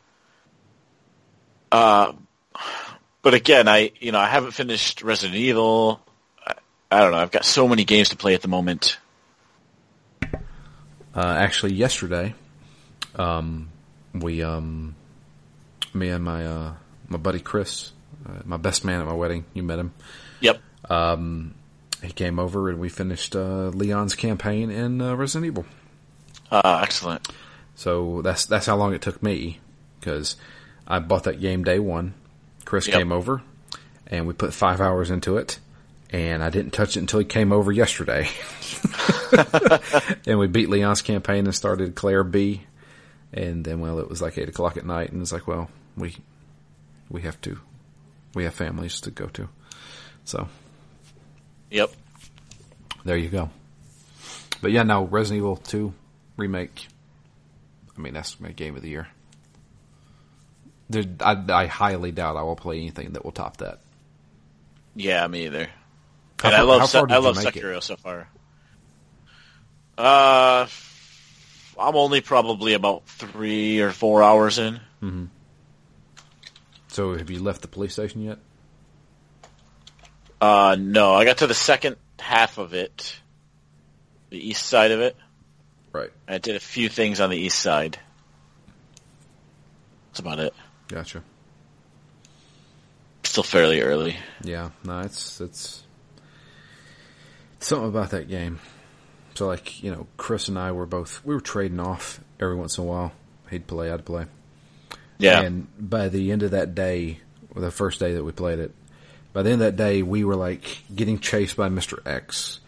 [1.73, 2.13] Uh,
[3.23, 6.01] but again, I you know I haven't finished Resident Evil.
[6.47, 6.55] I,
[6.91, 7.19] I don't know.
[7.19, 8.99] I've got so many games to play at the moment.
[10.23, 12.35] Uh, actually, yesterday,
[13.17, 13.71] um,
[14.15, 14.95] we, um,
[15.95, 16.75] me and my uh,
[17.09, 17.93] my buddy Chris,
[18.29, 19.95] uh, my best man at my wedding, you met him.
[20.41, 20.61] Yep.
[22.03, 25.67] He came over and we finished uh, Leon's campaign in uh, Resident Evil.
[26.51, 27.29] Uh, excellent.
[27.75, 29.61] So that's that's how long it took me
[29.99, 30.37] because
[30.87, 32.15] I bought that game day one.
[32.65, 32.97] Chris Yep.
[32.99, 33.43] came over
[34.07, 35.59] and we put five hours into it,
[36.11, 38.29] and I didn't touch it until he came over yesterday.
[40.27, 42.63] and we beat Leon's campaign and started Claire B.
[43.33, 46.17] And then, well, it was like eight o'clock at night, and it's like, well, we
[47.11, 47.59] we have to
[48.35, 49.49] we have families to go to,
[50.25, 50.49] so
[51.71, 51.91] Yep.
[53.05, 53.51] there you go.
[54.61, 55.93] But yeah, no, Resident Evil 2
[56.37, 56.89] remake.
[57.97, 59.09] I mean, that's my game of the year.
[60.91, 63.81] There, I, I highly doubt I will play anything that will top that.
[64.97, 65.69] Yeah, me either.
[66.41, 67.83] How and I love far I love make it?
[67.83, 68.29] So far.
[69.97, 70.67] Uh,
[71.79, 74.81] I'm only probably about three or four hours in.
[76.89, 78.39] So, have you left the police station yet?
[80.41, 83.19] Uh, no, I got to the second half of it,
[84.31, 85.17] the east side of it.
[85.93, 86.11] Right.
[86.29, 87.99] I did a few things on the east side.
[90.09, 90.55] That's about it.
[90.89, 91.23] Gotcha.
[93.25, 94.17] Still fairly early.
[94.43, 95.83] Yeah, no, it's it's
[97.59, 98.61] something about that game.
[99.35, 102.79] So, like, you know, Chris and I were both we were trading off every once
[102.79, 103.13] in a while.
[103.51, 104.27] He'd play, I'd play.
[105.19, 105.41] Yeah.
[105.43, 107.21] And by the end of that day,
[107.55, 108.75] or the first day that we played it,
[109.39, 112.05] by the end of that day, we were like getting chased by Mr.
[112.05, 112.59] X,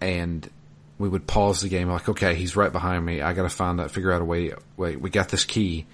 [0.00, 0.50] and
[0.98, 3.22] we would pause the game like, okay, he's right behind me.
[3.22, 4.52] I got to find out, figure out a way.
[4.76, 5.86] Wait, we got this key.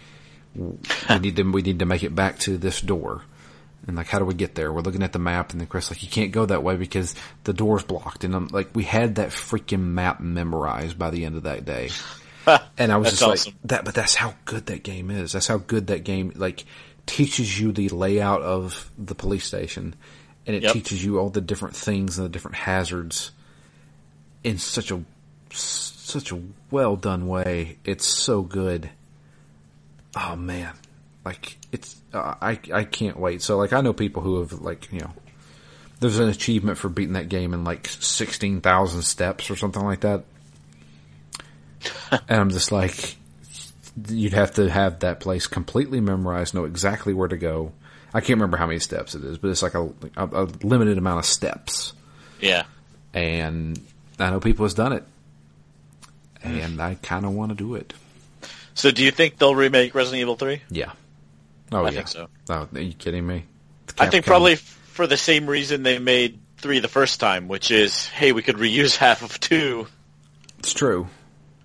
[0.58, 3.24] We need to we need to make it back to this door.
[3.86, 4.72] And like, how do we get there?
[4.72, 7.14] We're looking at the map, and then Chris like, you can't go that way because
[7.44, 8.24] the door's blocked.
[8.24, 11.90] And I'm like, we had that freaking map memorized by the end of that day.
[12.78, 13.54] And I was just awesome.
[13.54, 15.32] like that, but that's how good that game is.
[15.32, 16.64] That's how good that game like
[17.06, 19.94] teaches you the layout of the police station,
[20.46, 20.72] and it Yep.
[20.72, 23.30] teaches you all the different things and the different hazards
[24.44, 25.00] in such a
[25.50, 26.40] such a
[26.70, 27.78] well done way.
[27.84, 28.90] It's so good.
[30.16, 30.72] Oh man,
[31.24, 33.42] like it's uh, I I can't wait.
[33.42, 35.10] So like I know people who have like you know.
[35.98, 40.24] There's an achievement for beating that game in like 16,000 steps or something like that.
[42.28, 43.16] And I'm just like,
[44.08, 47.72] you'd have to have that place completely memorized, know exactly where to go.
[48.12, 50.98] I can't remember how many steps it is, but it's like a, a, a limited
[50.98, 51.92] amount of steps.
[52.40, 52.64] Yeah.
[53.12, 53.80] And
[54.18, 55.04] I know people has done it.
[56.42, 57.92] And I kind of want to do it.
[58.74, 60.62] So do you think they'll remake Resident Evil 3?
[60.70, 60.92] Yeah.
[61.72, 61.90] Oh, I yeah.
[61.90, 62.28] think so.
[62.48, 63.44] Oh, are you kidding me?
[63.98, 67.70] I think probably f- for the same reason they made 3 the first time, which
[67.70, 69.86] is, hey, we could reuse half of 2.
[70.58, 71.08] It's true.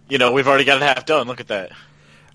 [0.09, 1.27] You know, we've already got it half done.
[1.27, 1.71] Look at that.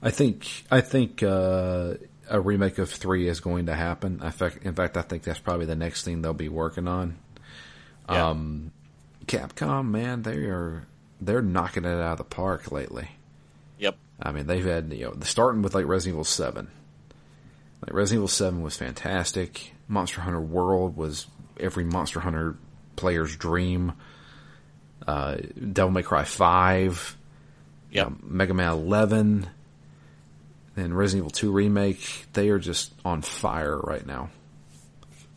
[0.03, 1.94] I think I think uh,
[2.28, 4.20] a remake of three is going to happen.
[4.22, 7.16] In fact, in fact, I think that's probably the next thing they'll be working on.
[8.09, 8.28] Yeah.
[8.28, 8.72] Um,
[9.26, 10.84] Capcom, man, they are
[11.20, 13.11] they're knocking it out of the park lately.
[13.78, 13.97] Yep.
[14.22, 16.68] I mean, they've had you know starting with like Resident Evil Seven.
[17.82, 19.72] Like Resident Evil Seven was fantastic.
[19.88, 21.26] Monster Hunter World was
[21.59, 22.57] every Monster Hunter
[22.97, 23.92] player's dream.
[25.07, 25.36] Uh,
[25.72, 27.16] Devil May Cry Five
[27.92, 28.07] Yep.
[28.07, 29.49] um, Mega Man 11,
[30.77, 32.27] and Resident Evil 2 remake.
[32.33, 34.31] They are just on fire right now.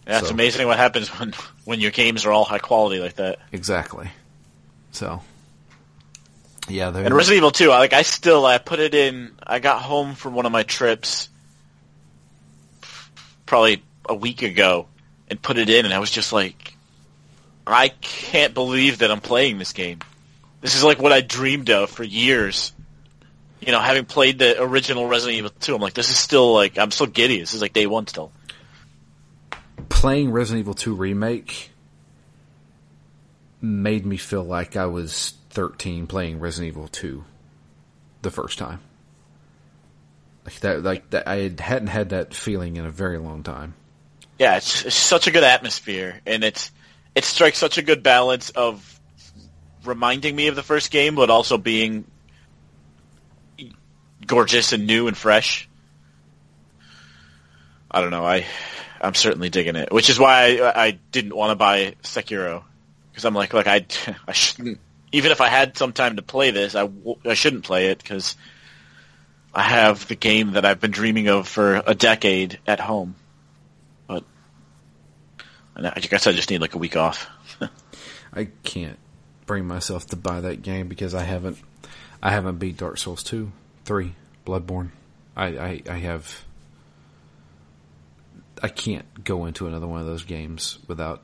[0.05, 1.33] That's So- amazing what happens when
[1.65, 3.39] when your games are all high quality like that.
[3.51, 4.09] Exactly.
[4.91, 5.21] So,
[6.67, 6.89] yeah.
[6.89, 9.31] And Resident Evil 2, I, like I still I put it in.
[9.45, 11.29] I got home from one of my trips,
[13.45, 14.87] probably a week ago,
[15.29, 16.75] and put it in, and I was just like,
[17.67, 19.99] I can't believe that I'm playing this game.
[20.61, 22.73] This is like what I dreamed of for years.
[23.61, 26.77] You know, having played the original Resident Evil 2, I'm like, this is still like
[26.77, 27.39] I'm still giddy.
[27.39, 28.31] This is like day one still.
[29.89, 31.71] playing Resident Evil 2 remake
[33.61, 37.23] made me feel like I was 13 playing Resident Evil 2
[38.21, 38.79] the first time.
[40.45, 43.73] Like that, like that, I had- hadn't had that feeling in a very long time.
[44.39, 46.71] Yeah, it's, it's such a good atmosphere, and it's
[47.13, 48.99] it strikes such a good balance of
[49.83, 52.05] reminding me of the first game, but also being
[54.25, 55.67] gorgeous and new and fresh.
[57.91, 58.25] I don't know.
[58.25, 58.45] I
[59.01, 62.63] I'm certainly digging it, which is why I, I didn't want to buy Sekiro
[63.11, 63.85] because I'm like, like I
[64.27, 64.79] I shouldn't.
[65.11, 66.87] Even if I had some time to play this, I,
[67.33, 68.35] shouldn't play it because
[69.51, 73.15] I have the game that I've been dreaming of for a decade at home.
[74.05, 74.23] But
[75.75, 77.27] I guess I just need like a week off.
[78.33, 78.99] I can't
[79.47, 81.57] bring myself to buy that game because I haven't,
[82.21, 83.51] I haven't beat Dark Souls 2,
[83.89, 84.13] 3,
[84.45, 84.91] Bloodborne.
[85.35, 86.45] I, I, I have,
[88.61, 91.23] I can't go into another one of those games without,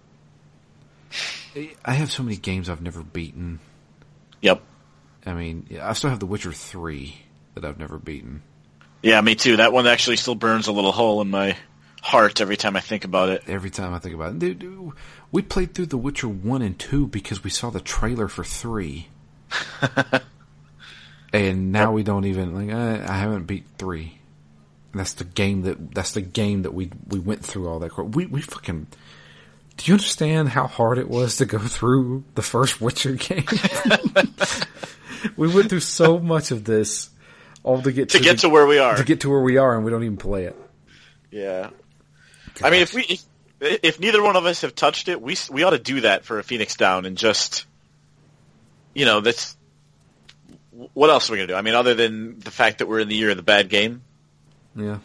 [1.86, 3.59] I have so many games I've never beaten.
[4.41, 4.63] Yep.
[5.28, 7.16] I mean, yeah, I still have The Witcher 3
[7.53, 8.41] that I've never beaten.
[9.03, 9.57] Yeah, me too.
[9.57, 11.55] That one actually still burns a little hole in my
[12.01, 13.43] heart every time I think about it.
[13.45, 14.91] Every time I think about it, dude, dude,
[15.32, 19.07] we played through The Witcher 1 and 2 because we saw the trailer for 3.
[21.36, 24.17] and now we don't even, like, I, I haven't beat 3.
[24.91, 27.97] And that's the game that, that's the game that we, we went through all that.
[27.97, 28.88] We, we fucking,
[29.77, 33.45] do you understand how hard it was to go through the first Witcher game?
[35.38, 37.09] we went through so much of this
[37.63, 38.95] all to get To get the- to where we are.
[38.95, 40.55] to get to where we are and we don't even play it.
[41.31, 41.71] Yeah.
[42.63, 43.23] I mean, if we if,
[43.83, 46.23] if neither one of us have touched it, we s- we ought to do that
[46.23, 47.65] for a Phoenix Down and just,
[48.93, 49.57] you know, that's
[50.93, 51.55] what else are we gonna do?
[51.55, 54.01] I mean, other than the fact that we're in the year of the bad game.
[54.76, 54.99] Yeah.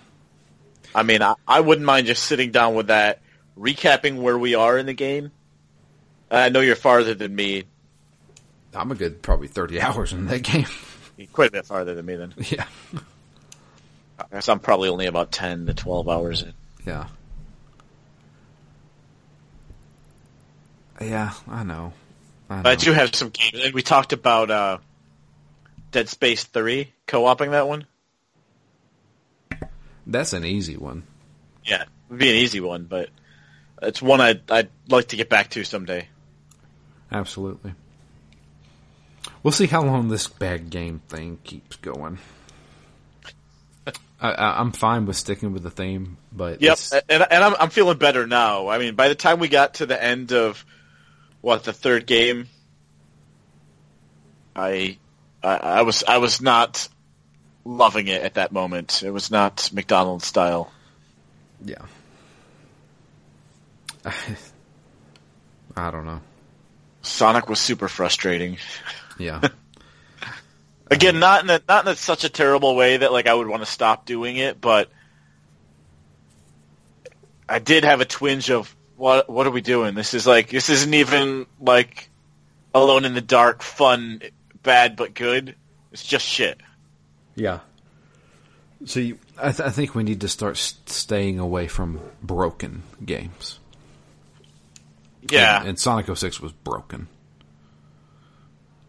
[0.95, 3.21] I mean, I, I wouldn't mind just sitting down with that,
[3.57, 5.31] recapping where we are in the game.
[6.31, 7.65] I know you're farther than me,
[8.75, 10.67] I'm a good probably 30 hours in that game.
[11.33, 12.17] quite a bit farther than me.
[12.17, 12.67] Then yeah.
[14.19, 16.53] I guess I'm probably only about ten to twelve hours in.
[16.87, 17.07] Yeah.
[21.01, 21.95] Yeah, I know.
[22.51, 22.63] I know.
[22.65, 24.79] But I do have some games, and we talked about uh,
[25.91, 27.87] Dead Space Three co-oping that one.
[30.07, 31.05] That's an easy one.
[31.65, 33.11] Yeah, it'd be an easy one, but
[33.83, 36.09] it's one I'd I'd like to get back to someday.
[37.13, 37.75] Absolutely.
[39.43, 42.19] We'll see how long this bad game thing keeps going.
[43.87, 43.93] I,
[44.33, 47.71] I, I'm fine with sticking with the theme, but Yep, it's- and and I'm I'm
[47.71, 48.69] feeling better now.
[48.69, 50.65] I mean, by the time we got to the end of
[51.41, 52.49] what the third game,
[54.55, 54.99] I
[55.43, 56.89] I, I was I was not
[57.65, 59.03] loving it at that moment.
[59.03, 60.73] It was not McDonald's style.
[61.65, 61.85] yeah.
[65.77, 66.21] I don't know.
[67.03, 68.59] Sonic was super frustrating.
[69.19, 69.41] Yeah.
[70.91, 73.47] Again, not in a, not in a, such a terrible way that like I would
[73.47, 74.91] want to stop doing it, but
[77.49, 79.95] I did have a twinge of what what are we doing?
[79.95, 82.11] This is like this isn't even like
[82.75, 84.21] Alone in the Dark, fun,
[84.63, 85.55] bad but good.
[85.93, 86.61] It's just shit.
[87.35, 87.61] Yeah.
[88.87, 93.59] See, I, th- I think we need to start s- staying away from broken games.
[95.31, 97.09] Yeah, And, and Sonic 06 was broken.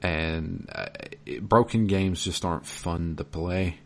[0.01, 0.87] And uh,
[1.25, 3.77] it- broken games just aren't fun to play.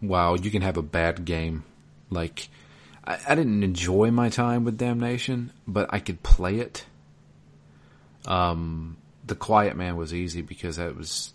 [0.00, 1.64] While you can have a bad game,
[2.10, 2.48] like
[3.04, 6.84] I, I didn't enjoy my time with Damnation, but I could play it.
[8.26, 8.96] Um,
[9.26, 11.32] the Quiet Man was easy because that was.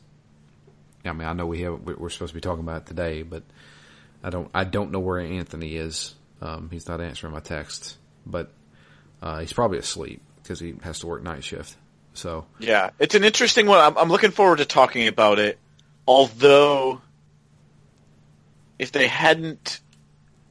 [1.05, 3.43] I mean, I know we have we're supposed to be talking about it today, but
[4.23, 6.15] I don't I don't know where Anthony is.
[6.41, 8.51] Um, he's not answering my text, but
[9.21, 11.75] uh, he's probably asleep because he has to work night shift.
[12.13, 12.89] So yeah.
[12.99, 13.79] It's an interesting one.
[13.79, 15.57] I'm, I'm looking forward to talking about it.
[16.07, 17.01] Although,
[18.77, 19.79] if they hadn't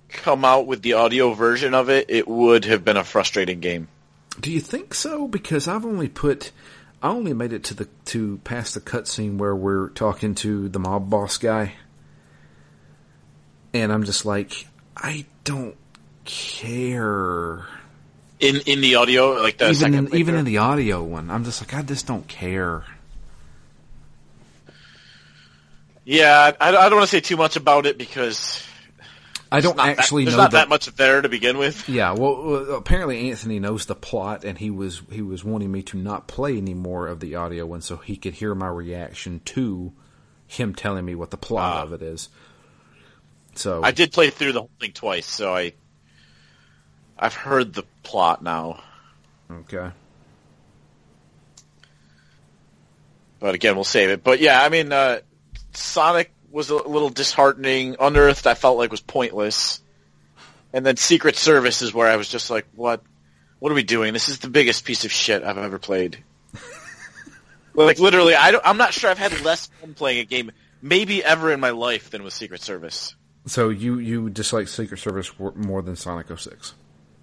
[0.09, 3.89] come out with the audio version of it, it would have been a frustrating game.
[4.41, 5.27] Do you think so?
[5.27, 6.53] Because I've only put,
[7.03, 10.79] I only made it to the to past the cutscene where we're talking to the
[10.79, 11.75] mob boss guy,
[13.73, 15.77] and I'm just like, I don't
[16.25, 17.65] care.
[18.41, 21.61] In in the audio, like the even in, even in the audio one, I'm just
[21.61, 22.85] like, I just don't care.
[26.05, 28.65] Yeah, I, I don't want to say too much about it because
[29.51, 31.89] I don't not that- actually there's know not the- that much there to begin with.
[31.89, 35.83] Yeah, well, well, apparently Anthony knows the plot, and he was he was wanting me
[35.85, 39.41] to not play any more of the audio and so he could hear my reaction
[39.47, 39.93] to
[40.47, 41.83] him telling me what the plot Ah.
[41.85, 42.29] of it is.
[43.55, 45.73] So I did play through the whole thing twice, so I
[47.19, 48.83] I've heard the plot now.
[49.51, 49.91] okay,
[53.41, 54.23] But again, we'll save it.
[54.25, 55.21] But yeah, I mean, uh,
[55.73, 57.97] Sonic was a little disheartening.
[58.01, 59.81] Unearthed, I felt like was pointless.
[60.73, 63.03] And then Secret Service is where I was just like, what?
[63.59, 64.13] What are we doing?
[64.13, 66.23] This is the biggest piece of shit I've ever played.
[67.75, 71.53] like literally, I I'm not sure I've had less fun playing a game maybe ever
[71.53, 73.17] in my life than with Secret Service.
[73.47, 76.75] so you you dislike Secret Service more than Sonic 06.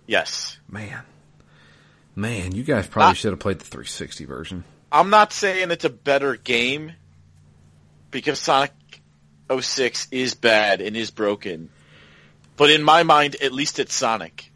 [0.07, 0.57] Yes.
[0.69, 1.01] Man,
[2.15, 4.63] man, you guys probably should have played the 360 version.
[4.91, 6.93] I'm not saying it's a better game
[8.11, 8.71] because Sonic
[9.51, 11.69] 06 is bad and is broken.
[12.57, 14.51] But in my mind, at least it's Sonic.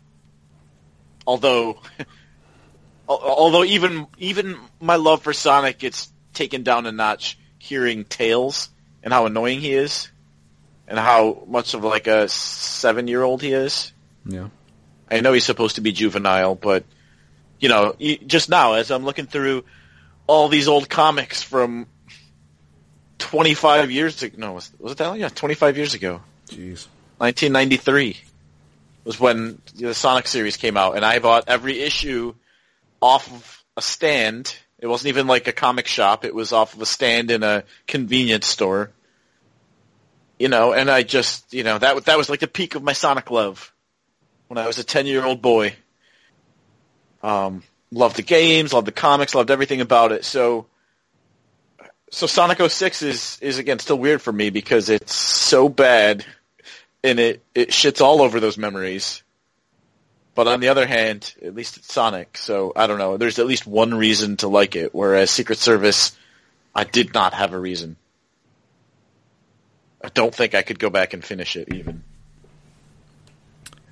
[1.27, 1.79] Although,
[3.07, 8.69] although even even my love for Sonic gets taken down a notch hearing Tails
[9.03, 10.09] and how annoying he is,
[10.87, 13.91] and how much of like a seven year old he is.
[14.25, 14.49] Yeah,
[15.11, 16.85] I know he's supposed to be juvenile, but
[17.59, 19.65] you know, just now as I'm looking through
[20.25, 21.87] all these old comics from
[23.19, 25.19] 25 years ago, no, was, was it that long?
[25.19, 26.87] Yeah, 25 years ago, jeez.
[27.17, 28.17] 1993
[29.03, 32.33] was when the Sonic series came out, and I bought every issue
[33.01, 34.55] off of a stand.
[34.79, 37.63] It wasn't even like a comic shop; it was off of a stand in a
[37.87, 38.91] convenience store.
[40.37, 42.93] You know, and I just, you know, that that was like the peak of my
[42.93, 43.73] Sonic love
[44.47, 45.75] when I was a 10 year old boy.
[47.21, 50.25] Um, loved the games, loved the comics, loved everything about it.
[50.25, 50.67] So,
[52.11, 56.25] so Sonic 06 is, is again still weird for me because it's so bad
[57.03, 59.23] and it, it shits all over those memories.
[60.35, 63.17] But on the other hand, at least it's Sonic, so I don't know.
[63.17, 66.17] There's at least one reason to like it, whereas Secret Service,
[66.73, 67.97] I did not have a reason.
[70.01, 72.03] I don't think I could go back and finish it even.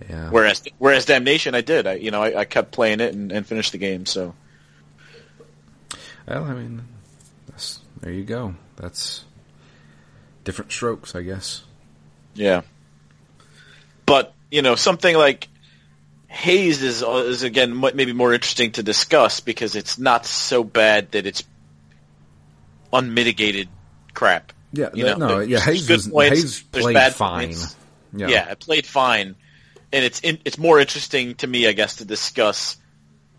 [0.09, 1.87] Yeah, Whereas, whereas Damnation, I did.
[1.87, 4.05] I, you know, I, I kept playing it and, and finished the game.
[4.05, 4.33] So
[6.27, 6.81] well, I mean,
[8.01, 8.55] there you go.
[8.75, 9.23] That's
[10.43, 11.63] different strokes, I guess.
[12.35, 12.61] yeah.
[14.05, 15.49] But you know, something like
[16.27, 21.11] Haze is uh, is again maybe more interesting to discuss because it's not so bad
[21.11, 21.43] that it's
[22.93, 23.67] unmitigated
[24.13, 24.53] crap.
[24.73, 27.47] Yeah, You that- know, no, yeah, Haze good points, Haze played bad fine.
[27.47, 27.75] points.
[28.13, 28.27] Yeah.
[28.27, 29.35] Yeah, it played fine,
[29.91, 32.77] and it's in, it's more interesting to me, I guess, to discuss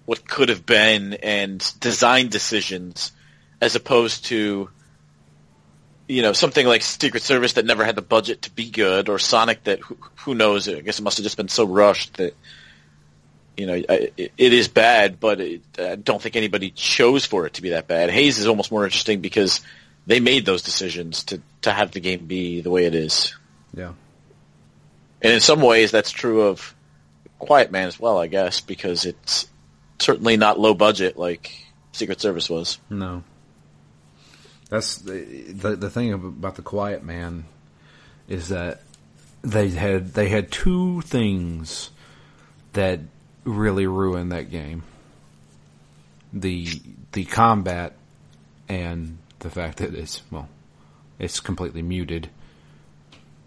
[0.04, 3.12] what could have been and design decisions
[3.60, 4.70] as opposed to
[6.08, 9.18] you know something like Secret Service that never had the budget to be good, or
[9.18, 10.68] Sonic that who, who knows?
[10.68, 12.34] I guess it must have just been so rushed that
[13.56, 17.46] you know I- it, it is bad, but it, I don't think anybody chose for
[17.46, 18.10] it to be that bad.
[18.10, 19.60] Haze is almost more interesting because
[20.06, 23.34] they made those decisions to to have the game be the way it is.
[23.74, 23.92] yeah.
[25.20, 26.74] And in some ways, that's true of
[27.40, 29.48] Quiet Man as well, I guess, because it's
[29.98, 31.50] certainly not low budget like
[31.90, 32.78] Secret Service was.
[32.88, 33.24] No.
[34.68, 35.20] That's the,
[35.52, 37.44] the the thing about the Quiet Man
[38.28, 38.82] is that
[39.42, 41.90] they had they had two things
[42.74, 43.00] that
[43.44, 44.82] really ruined that game.
[46.32, 46.68] The
[47.12, 47.94] the combat
[48.68, 50.48] and the fact that it's well
[51.18, 52.28] it's completely muted.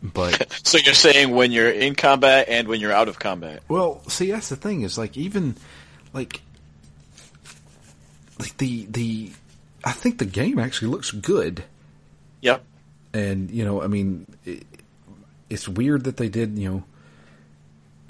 [0.01, 3.61] But So you're saying when you're in combat and when you're out of combat?
[3.67, 5.55] Well, see, that's the thing is like even
[6.13, 6.41] like
[8.39, 9.31] like the the
[9.83, 11.63] I think the game actually looks good,
[12.41, 12.63] Yep.
[13.13, 14.63] and you know, I mean, it,
[15.49, 16.83] it's weird that they did you know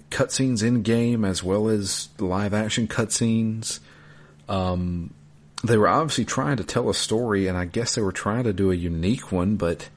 [0.10, 3.80] cutscenes in game as well as live action cutscenes.
[4.50, 5.14] Um,
[5.64, 8.54] they were obviously trying to tell a story, and I guess they were trying to
[8.54, 9.90] do a unique one, but.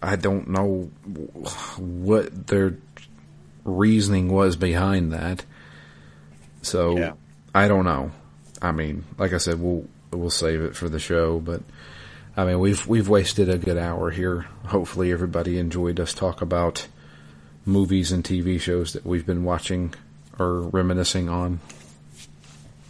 [0.00, 0.90] I don't know
[1.76, 2.76] what their
[3.64, 5.44] reasoning was behind that.
[6.62, 7.12] So Yeah.
[7.54, 8.12] I don't know.
[8.60, 11.62] I mean, like I said, we'll we'll save it for the show, but
[12.36, 14.46] I mean, we've we've wasted a good hour here.
[14.66, 16.88] Hopefully, everybody enjoyed us talk about
[17.64, 19.94] movies and TV shows that we've been watching
[20.38, 21.60] or reminiscing on,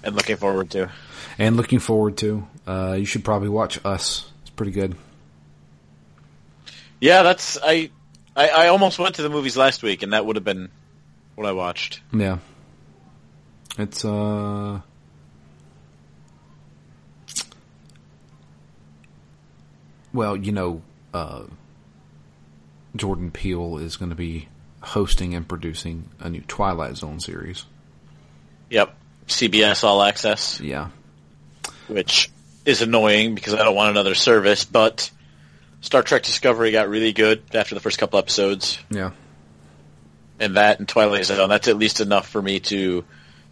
[0.04, 0.90] And looking forward to.
[1.38, 2.46] and looking forward to.
[2.66, 4.30] Uh, you should probably watch Us.
[4.42, 4.94] It's pretty good.
[7.00, 7.90] Yeah, that's I,
[8.36, 8.48] I.
[8.48, 10.68] I almost went to the movies last week, and that would have been
[11.36, 12.00] what I watched.
[12.12, 12.38] Yeah.
[13.78, 14.80] It's uh
[20.12, 20.82] Well, you know,
[21.14, 21.44] uh
[22.96, 24.48] Jordan Peele is going to be
[24.80, 27.64] hosting and producing a new Twilight Zone series.
[28.70, 28.96] Yep,
[29.26, 30.88] CBS All Access, Yeah.
[31.86, 32.30] which
[32.64, 34.64] is annoying because I don't want another service.
[34.64, 35.10] But
[35.80, 39.10] Star Trek Discovery got really good after the first couple episodes, Yeah.
[40.40, 41.48] and that and Twilight Zone.
[41.48, 43.04] That's at least enough for me to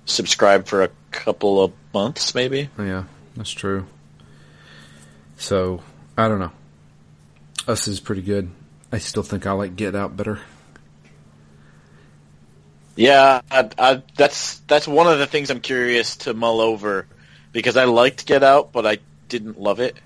[0.06, 2.68] subscribe for a couple of months, maybe.
[2.78, 3.04] Yeah,
[3.36, 3.86] that's true.
[5.38, 5.82] So,
[6.16, 6.52] I don't know.
[7.68, 8.50] Us is pretty good.
[8.92, 10.40] I still think I like Get Out better.
[12.94, 17.06] Yeah, I, I, that's that's one of the things I'm curious to mull over
[17.52, 18.98] because I liked Get Out, but I
[19.28, 19.96] didn't love it.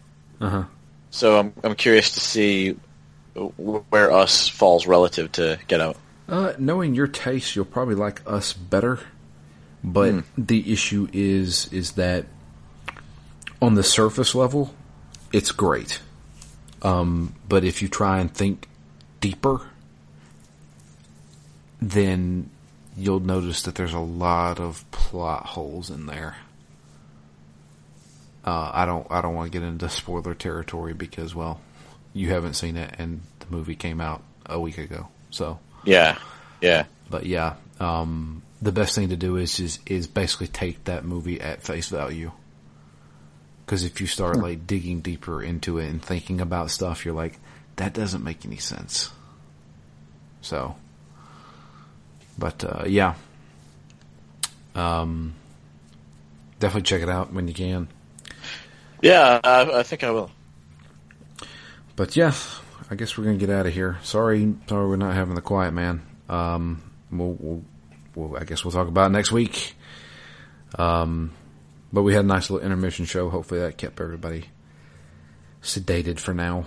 [0.40, 0.64] Uh huh.
[1.10, 2.76] So I'm I'm curious to see
[3.34, 5.96] where Us falls relative to Get Out.
[6.28, 8.98] Uh, knowing your taste, you'll probably like Us better.
[9.84, 10.20] But Hmm.
[10.36, 12.26] the issue is is that
[13.62, 14.74] on the surface level,
[15.32, 16.00] it's great.
[16.82, 18.66] Um, but if you try and think
[19.20, 19.60] deeper,
[21.80, 22.50] then
[22.96, 26.36] you'll notice that there's a lot of plot holes in there.
[28.44, 31.60] Uh, I don't I don't want to get into spoiler territory because well,
[32.14, 35.08] you haven't seen it and the movie came out a week ago.
[35.30, 36.18] So, Yeah,
[36.60, 41.04] yeah, but yeah, um, the best thing to do is is is basically take that
[41.04, 42.32] movie at face value.
[43.70, 47.38] Because if you start like digging deeper into it and thinking about stuff, you're like,
[47.76, 49.12] that doesn't make any sense.
[50.40, 50.74] So,
[52.36, 53.14] but uh, yeah,
[54.74, 55.34] um,
[56.58, 57.86] definitely check it out when you can.
[59.02, 59.38] yeah.
[59.44, 60.32] I, I think I will.
[61.94, 62.34] But yeah,
[62.90, 64.00] I guess we're gonna get out of here.
[64.02, 66.02] Sorry, sorry, we're not having the quiet man.
[66.28, 67.64] Um, we'll, we'll,
[68.16, 69.76] we'll, I guess we'll talk about it next week.
[70.76, 71.30] Um,
[71.92, 73.28] but we had a nice little intermission show.
[73.30, 74.46] Hopefully that kept everybody
[75.62, 76.64] sedated for now.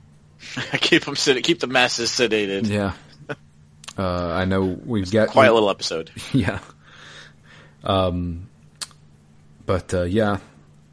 [0.80, 2.66] keep them sed- keep the masses sedated.
[2.68, 2.92] Yeah.
[3.98, 6.10] Uh, I know we've got Quiet little episode.
[6.32, 6.60] yeah.
[7.82, 8.48] Um,
[9.64, 10.38] but uh, yeah,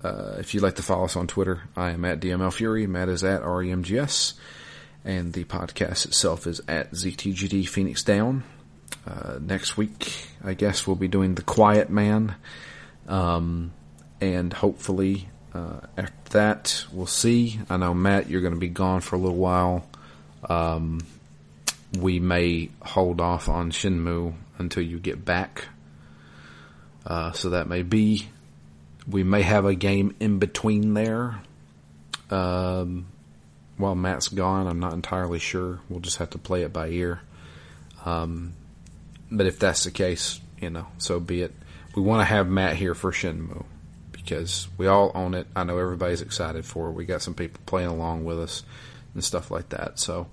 [0.04, 2.88] uh, if you'd like to follow us on Twitter, I am at DML Fury.
[2.88, 4.34] Matt is at REMGS,
[5.04, 8.44] and the podcast itself is at ZTGD Phoenix Down.
[9.06, 12.36] Uh, next week, I guess we'll be doing the Quiet Man,
[13.08, 13.74] um,
[14.22, 17.60] and hopefully uh, after that, we'll see.
[17.70, 19.86] I know Matt, you're going to be gone for a little while.
[20.50, 21.06] Um,
[22.00, 25.68] we may hold off on Shenmue until you get back.
[27.06, 28.28] Uh, so that may be.
[29.08, 31.42] We may have a game in between there.
[32.32, 33.08] Um,
[33.78, 35.82] while Matt's gone, I'm not entirely sure.
[35.90, 37.22] We'll just have to play it by ear.
[38.06, 38.54] Um,
[39.32, 41.54] but if that's the case, you know, so be it.
[41.96, 43.66] We want to have Matt here for Shenmue
[44.12, 45.48] because we all own it.
[45.56, 46.94] I know everybody's excited for it.
[46.94, 48.64] We got some people playing along with us
[49.14, 50.00] and stuff like that.
[50.00, 50.28] So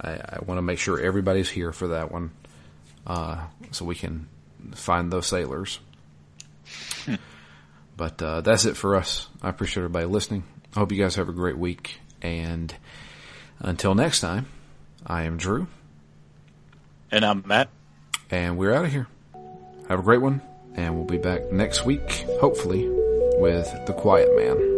[0.00, 2.30] I, I want to make sure everybody's here for that one,
[3.06, 4.28] uh, so we can
[4.74, 5.80] find those sailors.
[7.96, 9.26] But uh, that's it for us.
[9.42, 10.44] I appreciate everybody listening.
[10.76, 11.98] I hope you guys have a great week.
[12.22, 12.72] And
[13.58, 14.46] until next time,
[15.04, 15.66] I am Drew,
[17.10, 17.70] And I'm Matt.
[18.30, 19.08] and we're out of here.
[19.88, 20.42] Have a great one,
[20.78, 22.88] and we'll be back next week, hopefully,
[23.40, 24.77] with The Quiet Man.